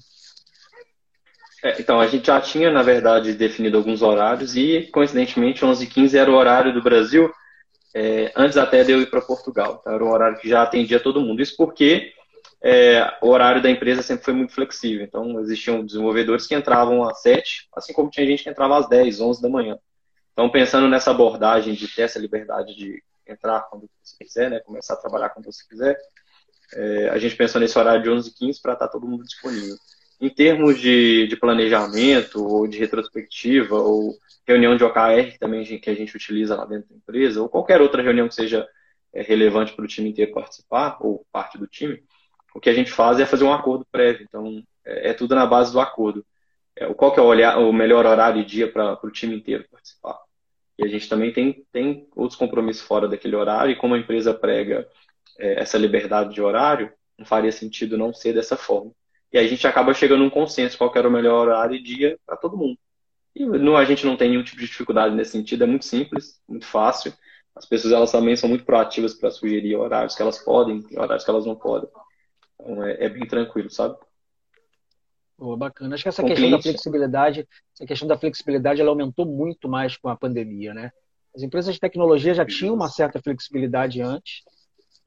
É, 1.62 1.80
então, 1.80 2.00
a 2.00 2.06
gente 2.06 2.26
já 2.26 2.40
tinha, 2.40 2.70
na 2.70 2.82
verdade, 2.82 3.32
definido 3.32 3.76
alguns 3.78 4.00
horários 4.00 4.56
e, 4.56 4.88
coincidentemente, 4.92 5.64
11h15 5.64 6.14
era 6.14 6.30
o 6.30 6.34
horário 6.34 6.72
do 6.72 6.82
Brasil, 6.82 7.32
é, 7.94 8.32
antes 8.36 8.56
até 8.56 8.84
de 8.84 8.92
eu 8.92 9.00
ir 9.00 9.10
para 9.10 9.20
Portugal. 9.20 9.78
Então, 9.80 9.92
era 9.92 10.04
um 10.04 10.10
horário 10.10 10.38
que 10.38 10.48
já 10.48 10.62
atendia 10.62 11.00
todo 11.00 11.20
mundo. 11.20 11.42
Isso 11.42 11.56
porque 11.56 12.12
é, 12.62 13.16
o 13.20 13.28
horário 13.28 13.60
da 13.60 13.70
empresa 13.70 14.02
sempre 14.02 14.24
foi 14.24 14.34
muito 14.34 14.52
flexível. 14.52 15.04
Então, 15.04 15.40
existiam 15.40 15.84
desenvolvedores 15.84 16.46
que 16.46 16.54
entravam 16.54 17.08
às 17.08 17.20
7, 17.22 17.68
assim 17.74 17.92
como 17.92 18.10
tinha 18.10 18.26
gente 18.26 18.44
que 18.44 18.50
entrava 18.50 18.78
às 18.78 18.88
10, 18.88 19.20
11 19.20 19.42
da 19.42 19.48
manhã. 19.48 19.78
Então, 20.32 20.48
pensando 20.48 20.86
nessa 20.86 21.10
abordagem 21.10 21.74
de 21.74 21.88
ter 21.88 22.02
essa 22.02 22.20
liberdade 22.20 22.74
de 22.76 23.02
entrar 23.26 23.62
quando 23.62 23.88
você 24.02 24.24
quiser, 24.24 24.50
né, 24.50 24.60
começar 24.60 24.94
a 24.94 24.98
trabalhar 24.98 25.30
quando 25.30 25.46
você 25.46 25.66
quiser, 25.68 25.98
é, 26.74 27.08
a 27.10 27.18
gente 27.18 27.36
pensou 27.36 27.60
nesse 27.60 27.78
horário 27.78 28.02
de 28.02 28.10
11 28.10 28.30
h 28.30 28.38
15 28.38 28.62
para 28.62 28.72
estar 28.74 28.88
todo 28.88 29.06
mundo 29.06 29.24
disponível. 29.24 29.76
Em 30.20 30.28
termos 30.28 30.80
de, 30.80 31.26
de, 31.28 31.36
planejamento, 31.36 32.44
ou 32.44 32.66
de 32.66 32.78
retrospectiva, 32.78 33.76
ou 33.76 34.16
reunião 34.46 34.76
de 34.76 34.84
OKR 34.84 35.38
também 35.38 35.64
que 35.78 35.90
a 35.90 35.94
gente 35.94 36.16
utiliza 36.16 36.56
lá 36.56 36.64
dentro 36.64 36.88
da 36.90 36.96
empresa, 36.96 37.40
ou 37.40 37.48
qualquer 37.48 37.80
outra 37.80 38.02
reunião 38.02 38.28
que 38.28 38.34
seja 38.34 38.66
é, 39.12 39.22
relevante 39.22 39.72
para 39.72 39.84
o 39.84 39.88
time 39.88 40.10
inteiro 40.10 40.32
participar, 40.32 40.98
ou 41.00 41.24
parte 41.32 41.56
do 41.56 41.66
time, 41.66 42.02
o 42.54 42.60
que 42.60 42.68
a 42.68 42.74
gente 42.74 42.90
faz 42.90 43.20
é 43.20 43.26
fazer 43.26 43.44
um 43.44 43.52
acordo 43.52 43.86
prévio. 43.90 44.26
Então, 44.28 44.62
é, 44.84 45.10
é 45.10 45.12
tudo 45.14 45.34
na 45.34 45.46
base 45.46 45.72
do 45.72 45.80
acordo. 45.80 46.24
É, 46.74 46.92
qual 46.94 47.12
que 47.12 47.20
é 47.20 47.22
o, 47.22 47.26
olhar, 47.26 47.58
o 47.58 47.72
melhor 47.72 48.04
horário 48.04 48.40
e 48.40 48.44
dia 48.44 48.70
para 48.70 48.98
o 49.02 49.10
time 49.10 49.36
inteiro 49.36 49.64
participar. 49.70 50.18
E 50.78 50.84
a 50.84 50.88
gente 50.88 51.08
também 51.08 51.32
tem, 51.32 51.64
tem 51.72 52.08
outros 52.14 52.38
compromissos 52.38 52.82
fora 52.82 53.08
daquele 53.08 53.36
horário, 53.36 53.72
e 53.72 53.76
como 53.76 53.94
a 53.94 53.98
empresa 53.98 54.34
prega 54.34 54.88
é, 55.38 55.60
essa 55.60 55.78
liberdade 55.78 56.34
de 56.34 56.40
horário, 56.42 56.92
não 57.18 57.24
faria 57.26 57.52
sentido 57.52 57.96
não 57.96 58.12
ser 58.12 58.32
dessa 58.32 58.56
forma. 58.56 58.92
E 59.32 59.38
a 59.38 59.46
gente 59.46 59.66
acaba 59.66 59.92
chegando 59.94 60.20
num 60.20 60.30
consenso 60.30 60.78
qual 60.78 60.92
era 60.94 61.08
o 61.08 61.10
melhor 61.10 61.48
horário 61.48 61.76
e 61.76 61.82
dia 61.82 62.18
para 62.26 62.36
todo 62.36 62.56
mundo. 62.56 62.78
E 63.34 63.44
no, 63.44 63.76
a 63.76 63.84
gente 63.84 64.06
não 64.06 64.16
tem 64.16 64.30
nenhum 64.30 64.42
tipo 64.42 64.58
de 64.58 64.66
dificuldade 64.66 65.14
nesse 65.14 65.32
sentido, 65.32 65.64
é 65.64 65.66
muito 65.66 65.84
simples, 65.84 66.40
muito 66.48 66.66
fácil. 66.66 67.12
As 67.54 67.66
pessoas 67.66 67.92
elas 67.92 68.12
também 68.12 68.36
são 68.36 68.48
muito 68.48 68.64
proativas 68.64 69.14
para 69.14 69.30
sugerir 69.30 69.76
horários 69.76 70.14
que 70.14 70.22
elas 70.22 70.38
podem 70.38 70.84
e 70.90 70.98
horários 70.98 71.24
que 71.24 71.30
elas 71.30 71.44
não 71.44 71.54
podem. 71.54 71.88
Então 72.54 72.84
é, 72.84 73.04
é 73.04 73.08
bem 73.08 73.26
tranquilo, 73.26 73.70
sabe? 73.70 73.96
Oh, 75.38 75.56
bacana. 75.56 75.94
Acho 75.94 76.02
que 76.02 76.08
essa 76.08 76.22
com 76.22 76.28
questão 76.28 76.48
cliente. 76.48 76.64
da 76.64 76.70
flexibilidade, 76.70 77.48
essa 77.74 77.86
questão 77.86 78.08
da 78.08 78.18
flexibilidade, 78.18 78.80
ela 78.80 78.90
aumentou 78.90 79.24
muito 79.24 79.68
mais 79.68 79.96
com 79.96 80.08
a 80.08 80.16
pandemia, 80.16 80.74
né? 80.74 80.90
As 81.34 81.42
empresas 81.42 81.74
de 81.74 81.80
tecnologia 81.80 82.34
já 82.34 82.44
tinham 82.44 82.74
uma 82.74 82.88
certa 82.88 83.22
flexibilidade 83.22 84.02
antes, 84.02 84.42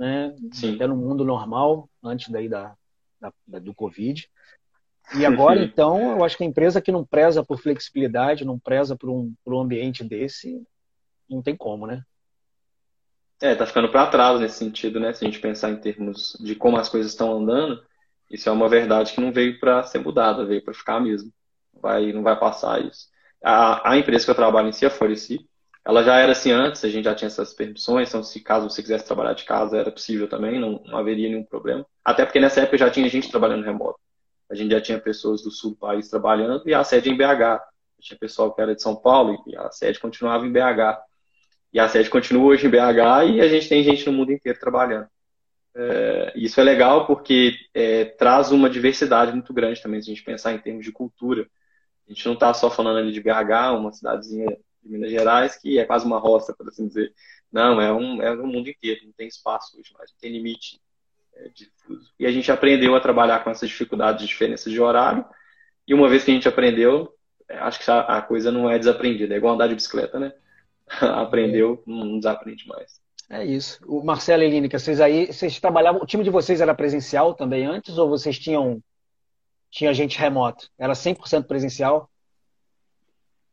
né? 0.02 0.36
Sim. 0.52 0.76
Até 0.76 0.88
no 0.88 0.96
mundo 0.96 1.24
normal, 1.24 1.88
antes 2.04 2.30
daí 2.30 2.50
da, 2.50 2.76
da, 3.20 3.60
do 3.60 3.72
Covid. 3.72 4.28
E 5.16 5.24
agora, 5.24 5.64
então, 5.64 6.18
eu 6.18 6.24
acho 6.24 6.36
que 6.36 6.44
a 6.44 6.48
empresa 6.48 6.82
que 6.82 6.92
não 6.92 7.06
preza 7.06 7.44
por 7.44 7.62
flexibilidade, 7.62 8.44
não 8.44 8.58
preza 8.58 8.96
por 8.96 9.12
um, 9.12 9.32
por 9.46 9.54
um 9.54 9.60
ambiente 9.60 10.04
desse, 10.04 10.60
não 11.30 11.40
tem 11.44 11.56
como, 11.56 11.86
né? 11.86 12.02
É, 13.40 13.54
tá 13.54 13.66
ficando 13.66 13.90
para 13.90 14.08
trás 14.08 14.40
nesse 14.40 14.58
sentido, 14.58 15.00
né? 15.00 15.14
Se 15.14 15.24
a 15.24 15.28
gente 15.28 15.40
pensar 15.40 15.70
em 15.70 15.78
termos 15.78 16.36
de 16.40 16.56
como 16.56 16.78
as 16.78 16.90
coisas 16.90 17.12
estão 17.12 17.38
andando, 17.38 17.84
isso 18.30 18.50
é 18.50 18.52
uma 18.52 18.70
verdade 18.70 19.14
que 19.14 19.22
não 19.22 19.32
veio 19.32 19.60
para 19.60 19.84
ser 19.84 20.00
mudada, 20.00 20.46
veio 20.46 20.64
para 20.64 20.74
ficar 20.74 21.00
mesmo. 21.00 21.32
Vai, 21.80 22.12
não 22.12 22.24
vai 22.24 22.40
passar 22.40 22.84
isso. 22.84 23.08
A, 23.44 23.92
a 23.92 23.98
empresa 23.98 24.26
que 24.26 24.32
eu 24.32 24.36
trabalho 24.36 24.70
em 24.70 24.72
si, 24.72 24.84
a 24.84 24.90
Foreci, 24.90 25.48
ela 25.84 26.04
já 26.04 26.18
era 26.18 26.32
assim 26.32 26.52
antes, 26.52 26.84
a 26.86 26.90
gente 26.90 27.06
já 27.06 27.16
tinha 27.16 27.28
essas 27.28 27.54
permissões, 27.54 28.10
então 28.10 28.24
se 28.24 28.40
caso 28.40 28.70
você 28.70 28.82
quisesse 28.82 29.06
trabalhar 29.06 29.34
de 29.34 29.44
casa, 29.46 29.78
era 29.78 29.92
possível 29.92 30.28
também, 30.28 30.60
não, 30.60 30.82
não 30.86 30.98
haveria 30.98 31.28
nenhum 31.28 31.44
problema. 31.44 31.86
Até 32.06 32.24
porque 32.24 32.40
nessa 32.40 32.62
época 32.62 32.78
já 32.78 32.90
tinha 32.90 33.10
gente 33.10 33.32
trabalhando 33.32 33.64
remoto. 33.64 34.00
A 34.50 34.56
gente 34.56 34.72
já 34.72 34.82
tinha 34.82 35.00
pessoas 35.00 35.42
do 35.42 35.50
sul 35.50 35.72
do 35.72 35.78
país 35.78 36.10
trabalhando 36.10 36.68
e 36.68 36.74
a 36.74 36.84
sede 36.84 37.10
em 37.10 37.18
BH. 37.18 37.62
Tinha 38.00 38.20
pessoal 38.20 38.54
que 38.54 38.62
era 38.62 38.76
de 38.76 38.82
São 38.82 38.96
Paulo 38.96 39.44
e 39.48 39.56
a 39.56 39.72
sede 39.72 40.00
continuava 40.00 40.46
em 40.46 40.52
BH. 40.52 41.00
E 41.74 41.80
a 41.80 41.88
sede 41.88 42.10
continua 42.10 42.48
hoje 42.48 42.68
em 42.68 42.70
BH 42.70 43.34
e 43.34 43.42
a 43.42 43.48
gente 43.48 43.70
tem 43.70 43.84
gente 43.84 44.06
no 44.06 44.12
mundo 44.12 44.32
inteiro 44.32 44.60
trabalhando. 44.60 45.08
É, 45.74 46.34
isso 46.36 46.60
é 46.60 46.64
legal 46.64 47.08
porque 47.08 47.54
é, 47.74 48.06
traz 48.06 48.52
uma 48.52 48.70
diversidade 48.70 49.32
muito 49.32 49.54
grande 49.54 49.82
também, 49.82 50.02
se 50.02 50.12
a 50.12 50.14
gente 50.14 50.26
pensar 50.26 50.52
em 50.52 50.60
termos 50.60 50.84
de 50.84 50.92
cultura. 50.92 51.48
A 52.06 52.12
gente 52.12 52.26
não 52.26 52.34
está 52.34 52.54
só 52.54 52.70
falando 52.70 52.98
ali 52.98 53.14
de 53.14 53.22
BH, 53.22 53.74
uma 53.78 53.94
cidadezinha 53.94 54.58
de 54.82 54.90
Minas 54.90 55.12
Gerais, 55.12 55.56
que 55.56 55.80
é 55.80 55.86
quase 55.86 56.06
uma 56.06 56.20
roça, 56.20 56.54
por 56.54 56.68
assim 56.68 56.88
dizer. 56.88 57.14
Não, 57.52 57.82
é 57.82 57.92
um, 57.92 58.22
é 58.22 58.32
um 58.32 58.48
mundo 58.48 58.70
inteiro, 58.70 59.02
não 59.06 59.14
tem 59.14 59.28
espaço 59.28 59.78
hoje 59.78 59.92
mais, 59.98 60.12
não 60.12 60.20
tem 60.20 60.32
limite 60.32 60.82
é, 61.36 61.50
difuso. 61.50 62.12
E 62.20 62.26
a 62.26 62.32
gente 62.32 62.52
aprendeu 62.52 62.96
a 62.96 63.02
trabalhar 63.02 63.44
com 63.44 63.50
essas 63.50 63.70
dificuldades 63.70 64.22
de 64.22 64.28
diferença 64.28 64.70
de 64.70 64.80
horário, 64.80 65.26
e 65.88 65.94
uma 65.94 66.10
vez 66.10 66.24
que 66.24 66.32
a 66.32 66.34
gente 66.34 66.48
aprendeu, 66.48 67.14
é, 67.48 67.58
acho 67.58 67.80
que 67.80 67.90
a 67.90 68.22
coisa 68.22 68.52
não 68.52 68.70
é 68.70 68.78
desaprendida, 68.80 69.34
é 69.34 69.38
igual 69.38 69.56
andar 69.56 69.68
de 69.68 69.76
bicicleta, 69.76 70.20
né? 70.20 70.34
aprendeu, 71.02 71.84
não 71.86 72.18
desaprende 72.18 72.68
mais. 72.68 73.02
É 73.30 73.46
isso. 73.46 73.80
O 73.86 74.04
Marcelo 74.04 74.44
e 74.44 74.50
Línica, 74.50 74.78
vocês 74.78 75.00
aí, 75.00 75.28
vocês 75.28 75.58
trabalhavam, 75.60 76.02
o 76.02 76.06
time 76.06 76.24
de 76.24 76.30
vocês 76.30 76.60
era 76.60 76.76
presencial 76.76 77.34
também 77.34 77.66
antes 77.66 77.98
ou 77.98 78.10
vocês 78.10 78.38
tinham 78.38 78.84
tinha 79.72 79.94
gente 79.94 80.20
remoto? 80.20 80.70
Era 80.78 80.94
100% 80.94 81.46
presencial? 81.48 82.11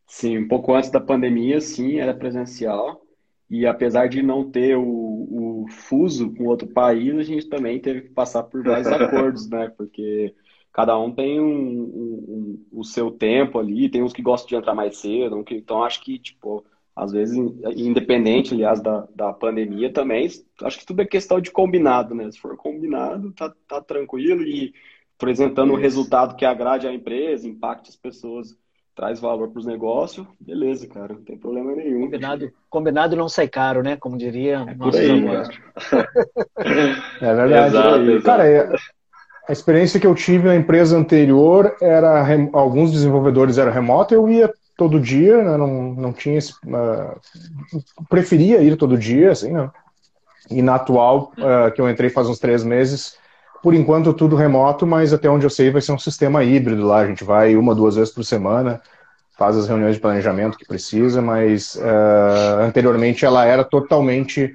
Sim, 0.08 0.38
um 0.38 0.48
pouco 0.48 0.74
antes 0.74 0.90
da 0.90 1.00
pandemia, 1.00 1.60
sim, 1.60 1.98
era 1.98 2.14
presencial. 2.14 3.02
E 3.50 3.66
apesar 3.66 4.08
de 4.08 4.22
não 4.22 4.50
ter 4.50 4.76
o, 4.76 4.82
o 4.82 5.66
fuso 5.68 6.34
com 6.34 6.44
outro 6.46 6.66
país, 6.68 7.14
a 7.16 7.22
gente 7.22 7.46
também 7.48 7.78
teve 7.80 8.02
que 8.02 8.10
passar 8.10 8.42
por 8.44 8.62
vários 8.64 8.88
acordos, 8.92 9.48
né? 9.48 9.68
Porque 9.76 10.34
cada 10.72 10.98
um 10.98 11.12
tem 11.14 11.38
um, 11.40 11.44
um, 11.46 12.64
um, 12.72 12.80
o 12.80 12.84
seu 12.84 13.10
tempo 13.10 13.58
ali, 13.58 13.88
tem 13.88 14.02
uns 14.02 14.12
que 14.12 14.22
gostam 14.22 14.48
de 14.48 14.56
entrar 14.56 14.74
mais 14.74 14.96
cedo, 14.98 15.44
então 15.50 15.82
acho 15.84 16.02
que, 16.02 16.18
tipo, 16.18 16.64
às 16.96 17.12
vezes, 17.12 17.36
independente, 17.76 18.54
aliás, 18.54 18.80
da, 18.80 19.06
da 19.14 19.32
pandemia 19.32 19.92
também, 19.92 20.26
acho 20.62 20.78
que 20.78 20.86
tudo 20.86 21.02
é 21.02 21.06
questão 21.06 21.40
de 21.40 21.50
combinado, 21.50 22.14
né? 22.14 22.30
Se 22.30 22.38
for 22.38 22.56
combinado, 22.56 23.32
tá, 23.32 23.54
tá 23.66 23.80
tranquilo 23.82 24.42
e 24.42 24.74
apresentando 25.16 25.72
o 25.72 25.76
resultado 25.76 26.34
que 26.36 26.44
agrade 26.44 26.86
a 26.86 26.94
empresa, 26.94 27.48
impacte 27.48 27.90
as 27.90 27.96
pessoas, 27.96 28.56
traz 28.98 29.20
valor 29.20 29.48
para 29.50 29.60
os 29.60 29.64
negócios, 29.64 30.26
beleza, 30.40 30.88
cara, 30.88 31.14
não 31.14 31.22
tem 31.22 31.38
problema 31.38 31.72
nenhum. 31.72 32.00
Combinado, 32.00 32.50
combinado 32.68 33.14
não 33.14 33.28
sai 33.28 33.46
caro, 33.46 33.80
né? 33.80 33.96
Como 33.96 34.18
diria 34.18 34.64
é 34.66 34.74
nosso 34.74 34.98
aí, 34.98 35.22
É 37.22 37.34
verdade. 37.34 37.68
Exato, 37.68 38.00
exato. 38.00 38.24
Cara, 38.24 38.48
é, 38.48 38.68
a 39.48 39.52
experiência 39.52 40.00
que 40.00 40.06
eu 40.06 40.16
tive 40.16 40.48
na 40.48 40.56
empresa 40.56 40.98
anterior 40.98 41.76
era 41.80 42.26
alguns 42.52 42.90
desenvolvedores 42.90 43.56
eram 43.56 43.70
remoto, 43.70 44.14
eu 44.14 44.28
ia 44.28 44.52
todo 44.76 44.98
dia, 44.98 45.44
né? 45.44 45.56
não, 45.56 45.94
não 45.94 46.12
tinha 46.12 46.40
uh, 46.40 47.20
preferia 48.08 48.60
ir 48.62 48.76
todo 48.76 48.98
dia, 48.98 49.30
assim, 49.30 49.52
né? 49.52 49.70
E 50.50 50.60
na 50.60 50.74
atual, 50.74 51.32
uh, 51.38 51.70
que 51.72 51.80
eu 51.80 51.88
entrei 51.88 52.10
faz 52.10 52.28
uns 52.28 52.40
três 52.40 52.64
meses, 52.64 53.16
por 53.62 53.74
enquanto 53.74 54.12
tudo 54.12 54.36
remoto, 54.36 54.86
mas 54.86 55.12
até 55.12 55.28
onde 55.28 55.44
eu 55.44 55.50
sei 55.50 55.70
vai 55.70 55.82
ser 55.82 55.92
um 55.92 55.98
sistema 55.98 56.44
híbrido 56.44 56.86
lá. 56.86 56.98
A 56.98 57.06
gente 57.06 57.24
vai 57.24 57.56
uma, 57.56 57.74
duas 57.74 57.96
vezes 57.96 58.12
por 58.12 58.24
semana, 58.24 58.80
faz 59.36 59.56
as 59.56 59.68
reuniões 59.68 59.96
de 59.96 60.00
planejamento 60.00 60.58
que 60.58 60.66
precisa, 60.66 61.20
mas 61.22 61.76
uh, 61.76 62.62
anteriormente 62.62 63.24
ela 63.24 63.44
era 63.44 63.64
totalmente 63.64 64.54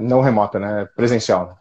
não 0.00 0.20
remota, 0.20 0.60
né? 0.60 0.88
Presencial. 0.94 1.58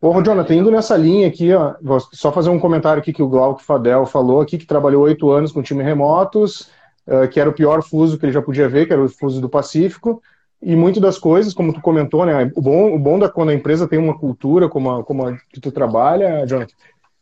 Ô, 0.00 0.22
Jonathan, 0.22 0.54
indo 0.54 0.70
nessa 0.70 0.96
linha 0.96 1.26
aqui, 1.26 1.52
ó, 1.52 1.74
vou 1.82 1.98
só 2.00 2.30
fazer 2.30 2.50
um 2.50 2.58
comentário 2.58 3.00
aqui 3.00 3.12
que 3.12 3.22
o 3.22 3.28
Glauco 3.28 3.62
Fadel 3.62 4.06
falou 4.06 4.40
aqui, 4.40 4.56
que 4.56 4.66
trabalhou 4.66 5.02
oito 5.02 5.30
anos 5.30 5.50
com 5.50 5.60
time 5.60 5.82
remotos, 5.82 6.70
uh, 7.06 7.26
que 7.28 7.40
era 7.40 7.50
o 7.50 7.52
pior 7.52 7.82
fuso 7.82 8.16
que 8.16 8.26
ele 8.26 8.32
já 8.32 8.40
podia 8.40 8.68
ver, 8.68 8.86
que 8.86 8.92
era 8.92 9.02
o 9.02 9.08
fuso 9.08 9.40
do 9.40 9.48
Pacífico, 9.48 10.22
e 10.60 10.74
muito 10.74 11.00
das 11.00 11.18
coisas, 11.18 11.54
como 11.54 11.72
tu 11.72 11.80
comentou, 11.80 12.26
né, 12.26 12.50
o 12.54 12.60
bom, 12.60 12.94
o 12.94 12.98
bom 12.98 13.18
da 13.18 13.28
quando 13.28 13.50
a 13.50 13.54
empresa 13.54 13.88
tem 13.88 13.98
uma 13.98 14.18
cultura 14.18 14.68
como 14.68 14.90
a, 14.90 15.04
como 15.04 15.26
a 15.26 15.36
que 15.52 15.60
tu 15.60 15.70
trabalha, 15.70 16.44
Jonathan, 16.46 16.74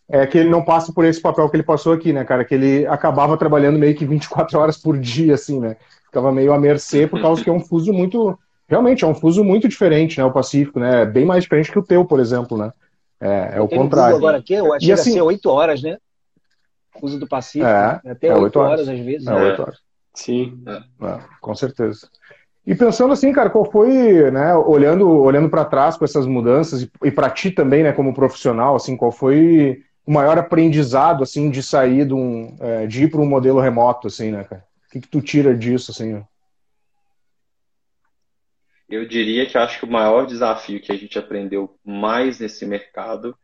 é 0.08 0.26
que 0.26 0.38
ele 0.38 0.48
não 0.48 0.64
passa 0.64 0.92
por 0.92 1.04
esse 1.04 1.20
papel 1.20 1.48
que 1.50 1.56
ele 1.56 1.62
passou 1.62 1.92
aqui, 1.92 2.12
né, 2.12 2.24
cara, 2.24 2.44
que 2.44 2.54
ele 2.54 2.86
acabava 2.86 3.36
trabalhando 3.36 3.78
meio 3.78 3.94
que 3.94 4.06
24 4.06 4.58
horas 4.58 4.76
por 4.76 4.98
dia, 4.98 5.34
assim, 5.34 5.60
né, 5.60 5.76
ficava 6.06 6.32
meio 6.32 6.52
à 6.52 6.58
mercê 6.58 7.06
por 7.06 7.20
causa 7.20 7.42
que 7.42 7.50
é 7.50 7.52
um 7.52 7.60
fuso 7.60 7.92
muito 7.92 8.38
realmente 8.68 9.04
é 9.04 9.06
um 9.06 9.14
fuso 9.14 9.44
muito 9.44 9.68
diferente, 9.68 10.18
né? 10.18 10.24
O 10.24 10.32
Pacífico, 10.32 10.80
né? 10.80 11.02
É 11.02 11.06
bem 11.06 11.24
mais 11.24 11.42
diferente 11.42 11.70
que 11.70 11.78
o 11.78 11.84
teu, 11.84 12.04
por 12.04 12.20
exemplo, 12.20 12.58
né? 12.58 12.72
É, 13.20 13.52
é 13.56 13.60
o 13.60 13.68
contrário. 13.68 14.16
agora 14.16 14.38
aqui, 14.38 14.54
eu 14.54 14.72
achei 14.72 14.92
assim, 14.92 15.12
ser 15.12 15.22
8 15.22 15.48
horas, 15.48 15.82
né? 15.82 15.96
Fuso 17.00 17.18
do 17.18 17.26
Pacífico. 17.26 17.66
É, 17.66 18.00
né? 18.04 18.12
até 18.12 18.28
é 18.28 18.34
8 18.34 18.58
horas. 18.58 18.72
horas. 18.72 18.88
às 18.88 19.04
vezes. 19.04 19.26
É, 19.26 19.30
né? 19.30 19.44
8 19.50 19.62
horas. 19.62 19.78
Sim. 20.14 20.62
É, 20.66 21.18
com 21.40 21.54
certeza. 21.54 22.08
E 22.66 22.74
pensando 22.74 23.12
assim, 23.12 23.32
cara, 23.32 23.48
qual 23.48 23.64
foi, 23.64 24.28
né, 24.32 24.52
olhando, 24.54 25.08
olhando 25.08 25.48
para 25.48 25.64
trás 25.64 25.96
com 25.96 26.04
essas 26.04 26.26
mudanças 26.26 26.82
e, 26.82 26.90
e 27.04 27.10
para 27.12 27.30
ti 27.30 27.50
também, 27.50 27.84
né, 27.84 27.92
como 27.92 28.12
profissional, 28.12 28.74
assim, 28.74 28.96
qual 28.96 29.12
foi 29.12 29.84
o 30.04 30.12
maior 30.12 30.36
aprendizado, 30.36 31.22
assim, 31.22 31.48
de 31.48 31.62
sair 31.62 32.04
de 32.04 32.12
um, 32.12 32.56
é, 32.60 32.86
de 32.86 33.04
ir 33.04 33.10
para 33.10 33.20
um 33.20 33.26
modelo 33.26 33.60
remoto, 33.60 34.08
assim, 34.08 34.32
né, 34.32 34.42
cara? 34.42 34.64
O 34.86 34.90
que, 34.90 35.00
que 35.00 35.08
tu 35.08 35.20
tira 35.20 35.56
disso, 35.56 35.92
assim? 35.92 36.24
Eu 38.88 39.06
diria 39.06 39.46
que 39.46 39.58
acho 39.58 39.80
que 39.80 39.84
o 39.84 39.90
maior 39.90 40.26
desafio 40.26 40.80
que 40.80 40.90
a 40.90 40.96
gente 40.96 41.18
aprendeu 41.18 41.76
mais 41.84 42.40
nesse 42.40 42.66
mercado 42.66 43.36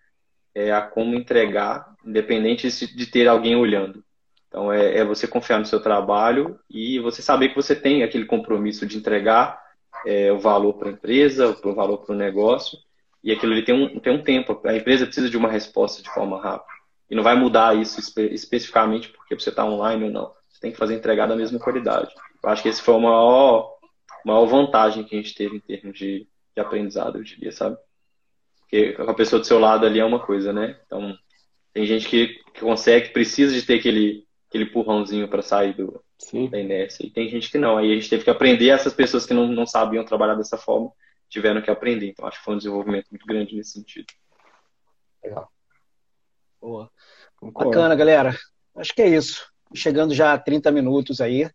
é 0.55 0.73
a 0.73 0.83
como 0.83 1.15
entregar, 1.15 1.95
independente 2.05 2.69
de 2.95 3.07
ter 3.07 3.29
alguém 3.29 3.57
olhando. 3.57 4.05
Então, 4.53 4.71
é, 4.71 4.99
é 4.99 5.05
você 5.05 5.27
confiar 5.27 5.59
no 5.59 5.65
seu 5.65 5.81
trabalho 5.81 6.61
e 6.69 6.99
você 6.99 7.23
saber 7.23 7.49
que 7.49 7.57
você 7.57 7.75
tem 7.75 8.03
aquele 8.03 8.27
compromisso 8.27 8.85
de 8.85 8.99
entregar 8.99 9.59
é, 10.07 10.31
o 10.31 10.39
valor 10.39 10.75
para 10.75 10.91
a 10.91 10.93
empresa, 10.93 11.57
o 11.65 11.75
valor 11.75 12.05
para 12.05 12.15
o 12.15 12.19
negócio, 12.19 12.79
e 13.25 13.33
aquilo 13.33 13.53
ali 13.53 13.65
tem 13.65 13.75
um, 13.75 13.99
tem 13.99 14.13
um 14.13 14.23
tempo. 14.23 14.61
A 14.67 14.77
empresa 14.77 15.07
precisa 15.07 15.31
de 15.31 15.39
uma 15.39 15.49
resposta 15.49 16.03
de 16.03 16.11
forma 16.11 16.39
rápida. 16.39 16.71
E 17.11 17.15
não 17.15 17.23
vai 17.23 17.35
mudar 17.35 17.75
isso 17.75 17.99
espe 17.99 18.27
especificamente 18.27 19.09
porque 19.09 19.35
você 19.35 19.49
está 19.49 19.65
online 19.65 20.05
ou 20.05 20.11
não. 20.11 20.35
Você 20.51 20.61
tem 20.61 20.71
que 20.71 20.77
fazer 20.77 20.97
entregar 20.97 21.27
da 21.27 21.37
mesma 21.37 21.59
qualidade. 21.59 22.13
Eu 22.43 22.51
acho 22.51 22.63
que 22.63 22.69
esse 22.69 22.83
foi 22.83 22.95
o 22.95 23.01
maior 23.01 23.73
maior 24.23 24.45
vantagem 24.45 25.03
que 25.03 25.17
a 25.17 25.19
gente 25.19 25.35
teve 25.35 25.57
em 25.57 25.61
termos 25.61 25.99
de, 25.99 26.29
de 26.55 26.61
aprendizado, 26.61 27.17
eu 27.17 27.25
diria, 27.25 27.53
sabe? 27.53 27.79
Porque 28.61 28.95
a 28.99 29.15
pessoa 29.15 29.41
do 29.41 29.47
seu 29.47 29.59
lado 29.59 29.87
ali 29.87 29.99
é 29.99 30.05
uma 30.05 30.21
coisa, 30.21 30.53
né? 30.53 30.79
Então, 30.87 31.17
tem 31.73 31.87
gente 31.87 32.07
que, 32.07 32.29
que 32.53 32.61
consegue, 32.61 33.09
precisa 33.09 33.53
de 33.53 33.63
ter 33.63 33.79
aquele, 33.79 34.25
aquele 34.53 34.65
empurrãozinho 34.65 35.27
para 35.27 35.41
sair 35.41 35.75
do, 35.75 36.05
Sim. 36.19 36.51
da 36.51 36.61
inércia. 36.61 37.07
E 37.07 37.11
tem 37.11 37.27
gente 37.31 37.51
que 37.51 37.57
não. 37.57 37.79
Aí 37.79 37.91
a 37.91 37.95
gente 37.95 38.11
teve 38.11 38.23
que 38.23 38.31
aprender, 38.31 38.69
essas 38.69 38.93
pessoas 38.93 39.25
que 39.25 39.33
não, 39.33 39.49
não 39.49 39.67
sabiam 39.67 40.05
trabalhar 40.05 40.35
dessa 40.35 40.59
forma 40.59 40.93
tiveram 41.31 41.63
que 41.63 41.71
aprender. 41.71 42.11
Então, 42.11 42.27
acho 42.27 42.39
que 42.39 42.45
foi 42.45 42.55
um 42.55 42.59
desenvolvimento 42.59 43.07
muito 43.11 43.27
grande 43.27 43.57
nesse 43.57 43.73
sentido. 43.73 44.07
Legal. 45.25 45.51
Boa. 46.61 46.91
Concordo. 47.37 47.71
Bacana, 47.71 47.95
galera. 47.95 48.37
Acho 48.77 48.95
que 48.95 49.01
é 49.01 49.09
isso. 49.09 49.51
Chegando 49.75 50.15
já 50.15 50.35
a 50.35 50.39
30 50.39 50.71
minutos 50.71 51.23
aí. 51.23 51.51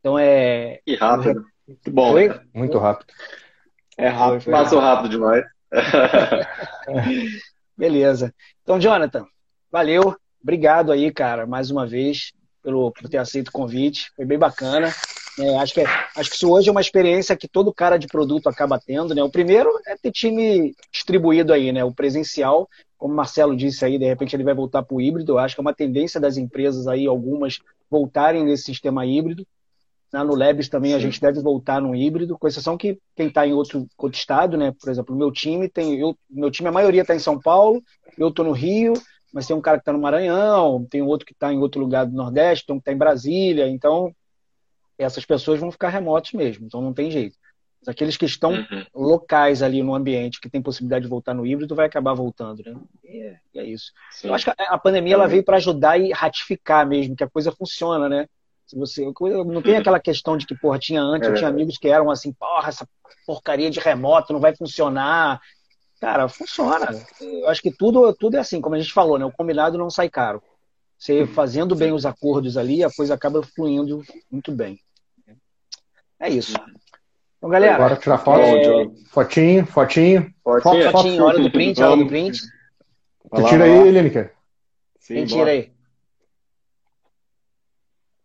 Então 0.00 0.18
é. 0.18 0.80
Que 0.86 0.96
rápido. 0.96 1.44
Muito 1.66 1.90
bom. 1.90 2.12
Foi? 2.12 2.40
Muito 2.54 2.78
rápido. 2.78 3.12
É 3.98 4.08
rápido. 4.08 4.44
Foi, 4.44 4.52
Passou 4.52 4.80
rápido 4.80 5.10
demais. 5.10 5.44
Beleza. 7.76 8.34
Então, 8.62 8.80
Jonathan, 8.80 9.26
valeu. 9.70 10.16
Obrigado 10.42 10.92
aí, 10.92 11.12
cara, 11.12 11.46
mais 11.46 11.70
uma 11.70 11.86
vez, 11.86 12.32
pelo, 12.62 12.90
por 12.92 13.08
ter 13.08 13.18
aceito 13.18 13.48
o 13.48 13.52
convite. 13.52 14.12
Foi 14.16 14.24
bem 14.24 14.38
bacana. 14.38 14.92
É, 15.38 15.56
acho, 15.58 15.74
que, 15.74 15.80
acho 15.80 16.30
que 16.30 16.36
isso 16.36 16.50
hoje 16.50 16.68
é 16.68 16.72
uma 16.72 16.80
experiência 16.80 17.36
que 17.36 17.46
todo 17.46 17.72
cara 17.72 17.96
de 17.96 18.08
produto 18.08 18.48
acaba 18.48 18.78
tendo, 18.78 19.14
né? 19.14 19.22
O 19.22 19.30
primeiro 19.30 19.70
é 19.86 19.96
ter 19.96 20.10
time 20.10 20.74
distribuído 20.90 21.52
aí, 21.52 21.70
né? 21.70 21.84
O 21.84 21.94
presencial, 21.94 22.68
como 22.96 23.14
o 23.14 23.16
Marcelo 23.16 23.56
disse 23.56 23.84
aí, 23.84 23.98
de 23.98 24.04
repente 24.04 24.34
ele 24.34 24.42
vai 24.42 24.54
voltar 24.54 24.82
para 24.82 24.96
o 24.96 25.00
híbrido. 25.00 25.32
Eu 25.32 25.38
acho 25.38 25.54
que 25.54 25.60
é 25.60 25.62
uma 25.62 25.74
tendência 25.74 26.20
das 26.20 26.36
empresas 26.36 26.88
aí, 26.88 27.06
algumas, 27.06 27.60
voltarem 27.88 28.44
nesse 28.44 28.64
sistema 28.64 29.06
híbrido. 29.06 29.46
Na 30.12 30.24
no 30.24 30.34
Labs 30.34 30.68
também 30.68 30.92
Sim. 30.92 30.96
a 30.96 31.00
gente 31.00 31.20
deve 31.20 31.40
voltar 31.40 31.80
no 31.80 31.94
híbrido, 31.94 32.36
com 32.38 32.48
exceção 32.48 32.78
que 32.78 32.98
quem 33.14 33.28
está 33.28 33.46
em 33.46 33.52
outro, 33.52 33.86
outro 33.96 34.18
estado, 34.18 34.56
né? 34.56 34.72
Por 34.80 34.90
exemplo, 34.90 35.14
o 35.14 35.18
meu 35.18 35.30
time 35.30 35.68
tem. 35.68 36.00
Eu, 36.00 36.16
meu 36.28 36.50
time, 36.50 36.68
a 36.68 36.72
maioria 36.72 37.02
está 37.02 37.14
em 37.14 37.20
São 37.20 37.38
Paulo, 37.38 37.82
eu 38.16 38.28
estou 38.28 38.44
no 38.44 38.52
Rio, 38.52 38.94
mas 39.38 39.46
tem 39.46 39.54
um 39.54 39.60
cara 39.60 39.76
que 39.76 39.82
está 39.82 39.92
no 39.92 40.00
Maranhão, 40.00 40.84
tem 40.90 41.00
outro 41.00 41.24
que 41.24 41.32
está 41.32 41.52
em 41.52 41.60
outro 41.60 41.80
lugar 41.80 42.04
do 42.04 42.12
Nordeste, 42.12 42.66
tem 42.66 42.74
um 42.74 42.80
que 42.80 42.82
está 42.82 42.92
em 42.92 42.98
Brasília, 42.98 43.68
então 43.68 44.12
essas 44.98 45.24
pessoas 45.24 45.60
vão 45.60 45.70
ficar 45.70 45.90
remotos 45.90 46.32
mesmo, 46.32 46.66
então 46.66 46.80
não 46.80 46.92
tem 46.92 47.08
jeito. 47.08 47.36
Mas 47.78 47.86
aqueles 47.88 48.16
que 48.16 48.24
estão 48.24 48.50
uhum. 48.50 48.84
locais 48.92 49.62
ali 49.62 49.80
no 49.80 49.94
ambiente, 49.94 50.40
que 50.40 50.50
tem 50.50 50.60
possibilidade 50.60 51.04
de 51.04 51.08
voltar 51.08 51.34
no 51.34 51.46
híbrido, 51.46 51.76
vai 51.76 51.86
acabar 51.86 52.14
voltando, 52.14 52.64
né? 52.66 52.74
E 53.04 53.22
é, 53.22 53.38
é 53.54 53.64
isso. 53.64 53.92
Sim. 54.10 54.26
Eu 54.26 54.34
acho 54.34 54.44
que 54.44 54.52
a 54.58 54.76
pandemia 54.76 55.14
ela 55.14 55.28
veio 55.28 55.44
para 55.44 55.58
ajudar 55.58 55.96
e 56.00 56.10
ratificar 56.10 56.84
mesmo 56.84 57.14
que 57.14 57.22
a 57.22 57.30
coisa 57.30 57.52
funciona, 57.52 58.08
né? 58.08 58.26
Se 58.66 58.76
você 58.76 59.08
não 59.46 59.62
tem 59.62 59.76
aquela 59.76 60.00
questão 60.00 60.36
de 60.36 60.46
que 60.46 60.58
porra 60.58 60.80
tinha 60.80 61.00
antes, 61.00 61.28
é 61.28 61.30
eu 61.30 61.36
tinha 61.36 61.48
amigos 61.48 61.78
que 61.78 61.86
eram 61.86 62.10
assim, 62.10 62.32
porra, 62.32 62.70
essa 62.70 62.88
porcaria 63.24 63.70
de 63.70 63.78
remoto 63.78 64.32
não 64.32 64.40
vai 64.40 64.56
funcionar. 64.56 65.40
Cara, 66.00 66.28
funciona. 66.28 66.88
Eu 67.20 67.48
acho 67.48 67.60
que 67.60 67.70
tudo, 67.70 68.12
tudo 68.14 68.36
é 68.36 68.40
assim, 68.40 68.60
como 68.60 68.74
a 68.74 68.78
gente 68.78 68.92
falou, 68.92 69.18
né? 69.18 69.24
O 69.24 69.32
combinado 69.32 69.76
não 69.76 69.90
sai 69.90 70.08
caro. 70.08 70.42
Você 70.96 71.26
fazendo 71.26 71.74
bem 71.74 71.92
os 71.92 72.06
acordos 72.06 72.56
ali, 72.56 72.82
a 72.82 72.90
coisa 72.90 73.14
acaba 73.14 73.42
fluindo 73.42 74.02
muito 74.30 74.52
bem. 74.52 74.78
É 76.20 76.28
isso. 76.28 76.54
Então, 77.36 77.48
galera. 77.48 77.78
Bora 77.78 77.96
tirar 77.96 78.18
foto. 78.18 78.40
É... 78.40 78.90
Fotinho, 79.10 79.66
fotinho. 79.66 80.34
Fotinho, 80.42 80.90
fotinho, 80.90 81.24
hora 81.24 81.38
do 81.38 81.50
print, 81.50 81.82
hora 81.82 81.96
do 81.96 82.06
print. 82.06 82.40
Você 83.30 83.44
tira 83.44 83.64
aí, 83.64 83.90
Lineker. 83.90 84.32
Quem 85.06 85.24
tira 85.24 85.50
aí? 85.50 85.72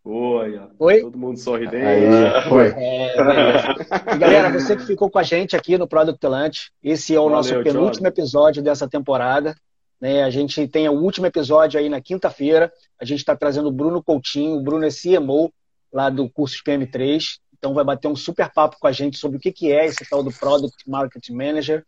Oi, 0.06 0.60
Oi? 0.80 1.00
Todo 1.00 1.18
mundo 1.18 1.40
sorridente. 1.40 1.86
Aí, 1.86 2.44
foi. 2.50 2.74
É, 2.76 4.18
galera, 4.18 4.52
você 4.52 4.76
que 4.76 4.86
ficou 4.86 5.10
com 5.10 5.18
a 5.18 5.24
gente 5.24 5.56
aqui 5.56 5.78
no 5.78 5.88
Product 5.88 6.26
Lunch, 6.28 6.72
esse 6.84 7.16
é 7.16 7.20
o 7.20 7.24
Valeu, 7.24 7.38
nosso 7.38 7.64
penúltimo 7.64 8.08
episódio 8.08 8.62
dessa 8.62 8.88
temporada. 8.88 9.56
Né? 10.02 10.22
A 10.24 10.30
gente 10.30 10.68
tem 10.68 10.90
o 10.90 10.92
último 10.92 11.26
episódio 11.26 11.80
aí 11.80 11.88
na 11.88 12.02
quinta-feira. 12.02 12.70
A 13.00 13.06
gente 13.06 13.20
está 13.20 13.34
trazendo 13.34 13.70
o 13.70 13.72
Bruno 13.72 14.04
Coutinho. 14.04 14.58
O 14.58 14.62
Bruno 14.62 14.86
é 14.86 14.90
CMO 14.90 15.54
lá 15.92 16.10
do 16.10 16.30
curso 16.30 16.62
PM3. 16.68 17.24
Então 17.58 17.74
vai 17.74 17.86
bater 17.86 18.10
um 18.10 18.16
super 18.16 18.52
papo 18.52 18.76
com 18.78 18.88
a 18.88 18.92
gente 18.92 19.18
sobre 19.18 19.38
o 19.38 19.40
que, 19.40 19.54
que 19.54 19.72
é 19.72 19.86
esse 19.86 20.06
tal 20.10 20.22
do 20.22 20.34
Product 20.34 20.84
Market 20.86 21.30
Manager, 21.30 21.86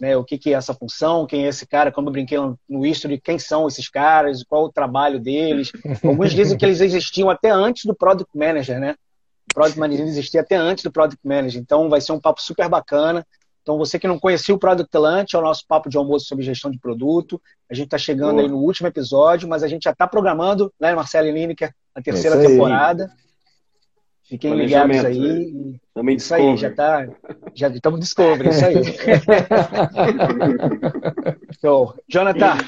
né? 0.00 0.16
o 0.16 0.24
que, 0.24 0.38
que 0.38 0.50
é 0.50 0.56
essa 0.56 0.74
função, 0.74 1.26
quem 1.26 1.44
é 1.44 1.48
esse 1.48 1.66
cara, 1.66 1.92
como 1.92 2.08
eu 2.08 2.12
brinquei 2.12 2.38
no 2.68 2.86
history, 2.86 3.20
quem 3.20 3.38
são 3.38 3.66
esses 3.66 3.88
caras, 3.88 4.42
qual 4.44 4.64
o 4.64 4.72
trabalho 4.72 5.18
deles. 5.20 5.70
Alguns 6.04 6.32
dizem 6.32 6.56
que 6.56 6.64
eles 6.64 6.80
existiam 6.80 7.30
até 7.30 7.50
antes 7.50 7.84
do 7.84 7.94
Product 7.94 8.36
Manager, 8.36 8.78
né? 8.78 8.94
O 9.50 9.54
Product 9.54 9.78
Manager 9.78 10.06
existia 10.06 10.40
até 10.40 10.56
antes 10.56 10.84
do 10.84 10.92
Product 10.92 11.20
Manager. 11.26 11.60
Então 11.60 11.88
vai 11.88 12.00
ser 12.00 12.12
um 12.12 12.20
papo 12.20 12.42
super 12.42 12.68
bacana. 12.68 13.26
Então, 13.68 13.76
você 13.76 13.98
que 13.98 14.08
não 14.08 14.18
conhecia 14.18 14.54
o 14.54 14.58
Product 14.58 14.96
Lunch, 14.96 15.36
é 15.36 15.38
o 15.38 15.42
nosso 15.42 15.62
papo 15.68 15.90
de 15.90 15.98
almoço 15.98 16.24
sobre 16.24 16.42
gestão 16.42 16.70
de 16.70 16.78
produto. 16.78 17.38
A 17.70 17.74
gente 17.74 17.84
está 17.84 17.98
chegando 17.98 18.36
Boa. 18.36 18.42
aí 18.42 18.48
no 18.48 18.56
último 18.56 18.88
episódio, 18.88 19.46
mas 19.46 19.62
a 19.62 19.68
gente 19.68 19.82
já 19.82 19.90
está 19.90 20.06
programando, 20.06 20.72
né, 20.80 20.94
Marcelo 20.94 21.28
e 21.28 21.32
Lineker, 21.32 21.74
a 21.94 22.00
terceira 22.00 22.40
temporada. 22.40 23.12
Fiquem 24.28 24.54
ligados 24.54 25.04
aí. 25.04 25.74
Também 25.94 26.16
isso 26.16 26.34
aí, 26.34 26.56
já 26.56 26.70
tá. 26.70 27.08
Já 27.54 27.68
estamos 27.68 27.98
descobrindo, 27.98 28.50
isso 28.50 28.64
aí. 28.64 28.76
Show. 31.60 31.94
Jonathan, 32.06 32.58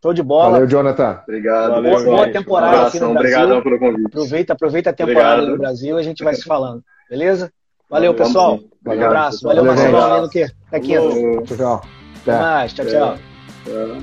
show 0.00 0.14
de 0.14 0.22
bola. 0.22 0.52
Valeu, 0.52 0.68
Jonathan. 0.68 1.20
Obrigado. 1.24 1.72
Valeu, 1.72 1.92
boa, 1.92 2.04
boa 2.04 2.32
temporada 2.32 2.84
um 2.84 2.86
aqui 2.86 3.00
no 3.00 3.12
Brasil. 3.12 3.38
Obrigado 3.38 3.62
pelo 3.62 3.78
convite. 3.78 4.06
Aproveita, 4.06 4.52
aproveita 4.52 4.90
a 4.90 4.92
temporada 4.92 5.42
Obrigado. 5.42 5.50
no 5.50 5.58
Brasil 5.58 5.98
e 5.98 6.00
a 6.00 6.04
gente 6.04 6.22
vai 6.22 6.34
se 6.34 6.44
falando. 6.44 6.82
Beleza? 7.10 7.50
Valeu, 7.90 8.12
Valeu 8.12 8.26
pessoal. 8.26 8.60
Um 8.86 8.92
abraço. 8.92 9.42
Valeu, 9.42 9.64
Valeu 9.64 9.82
Marcelo. 9.82 9.98
Valeu, 9.98 10.24
Aqui. 10.72 10.94
Tchau, 10.94 11.42
tchau. 11.56 11.82
Até 12.22 12.40
mais. 12.40 12.72
Tchau, 12.72 12.86
tchau. 12.86 13.18
tchau. 13.64 14.02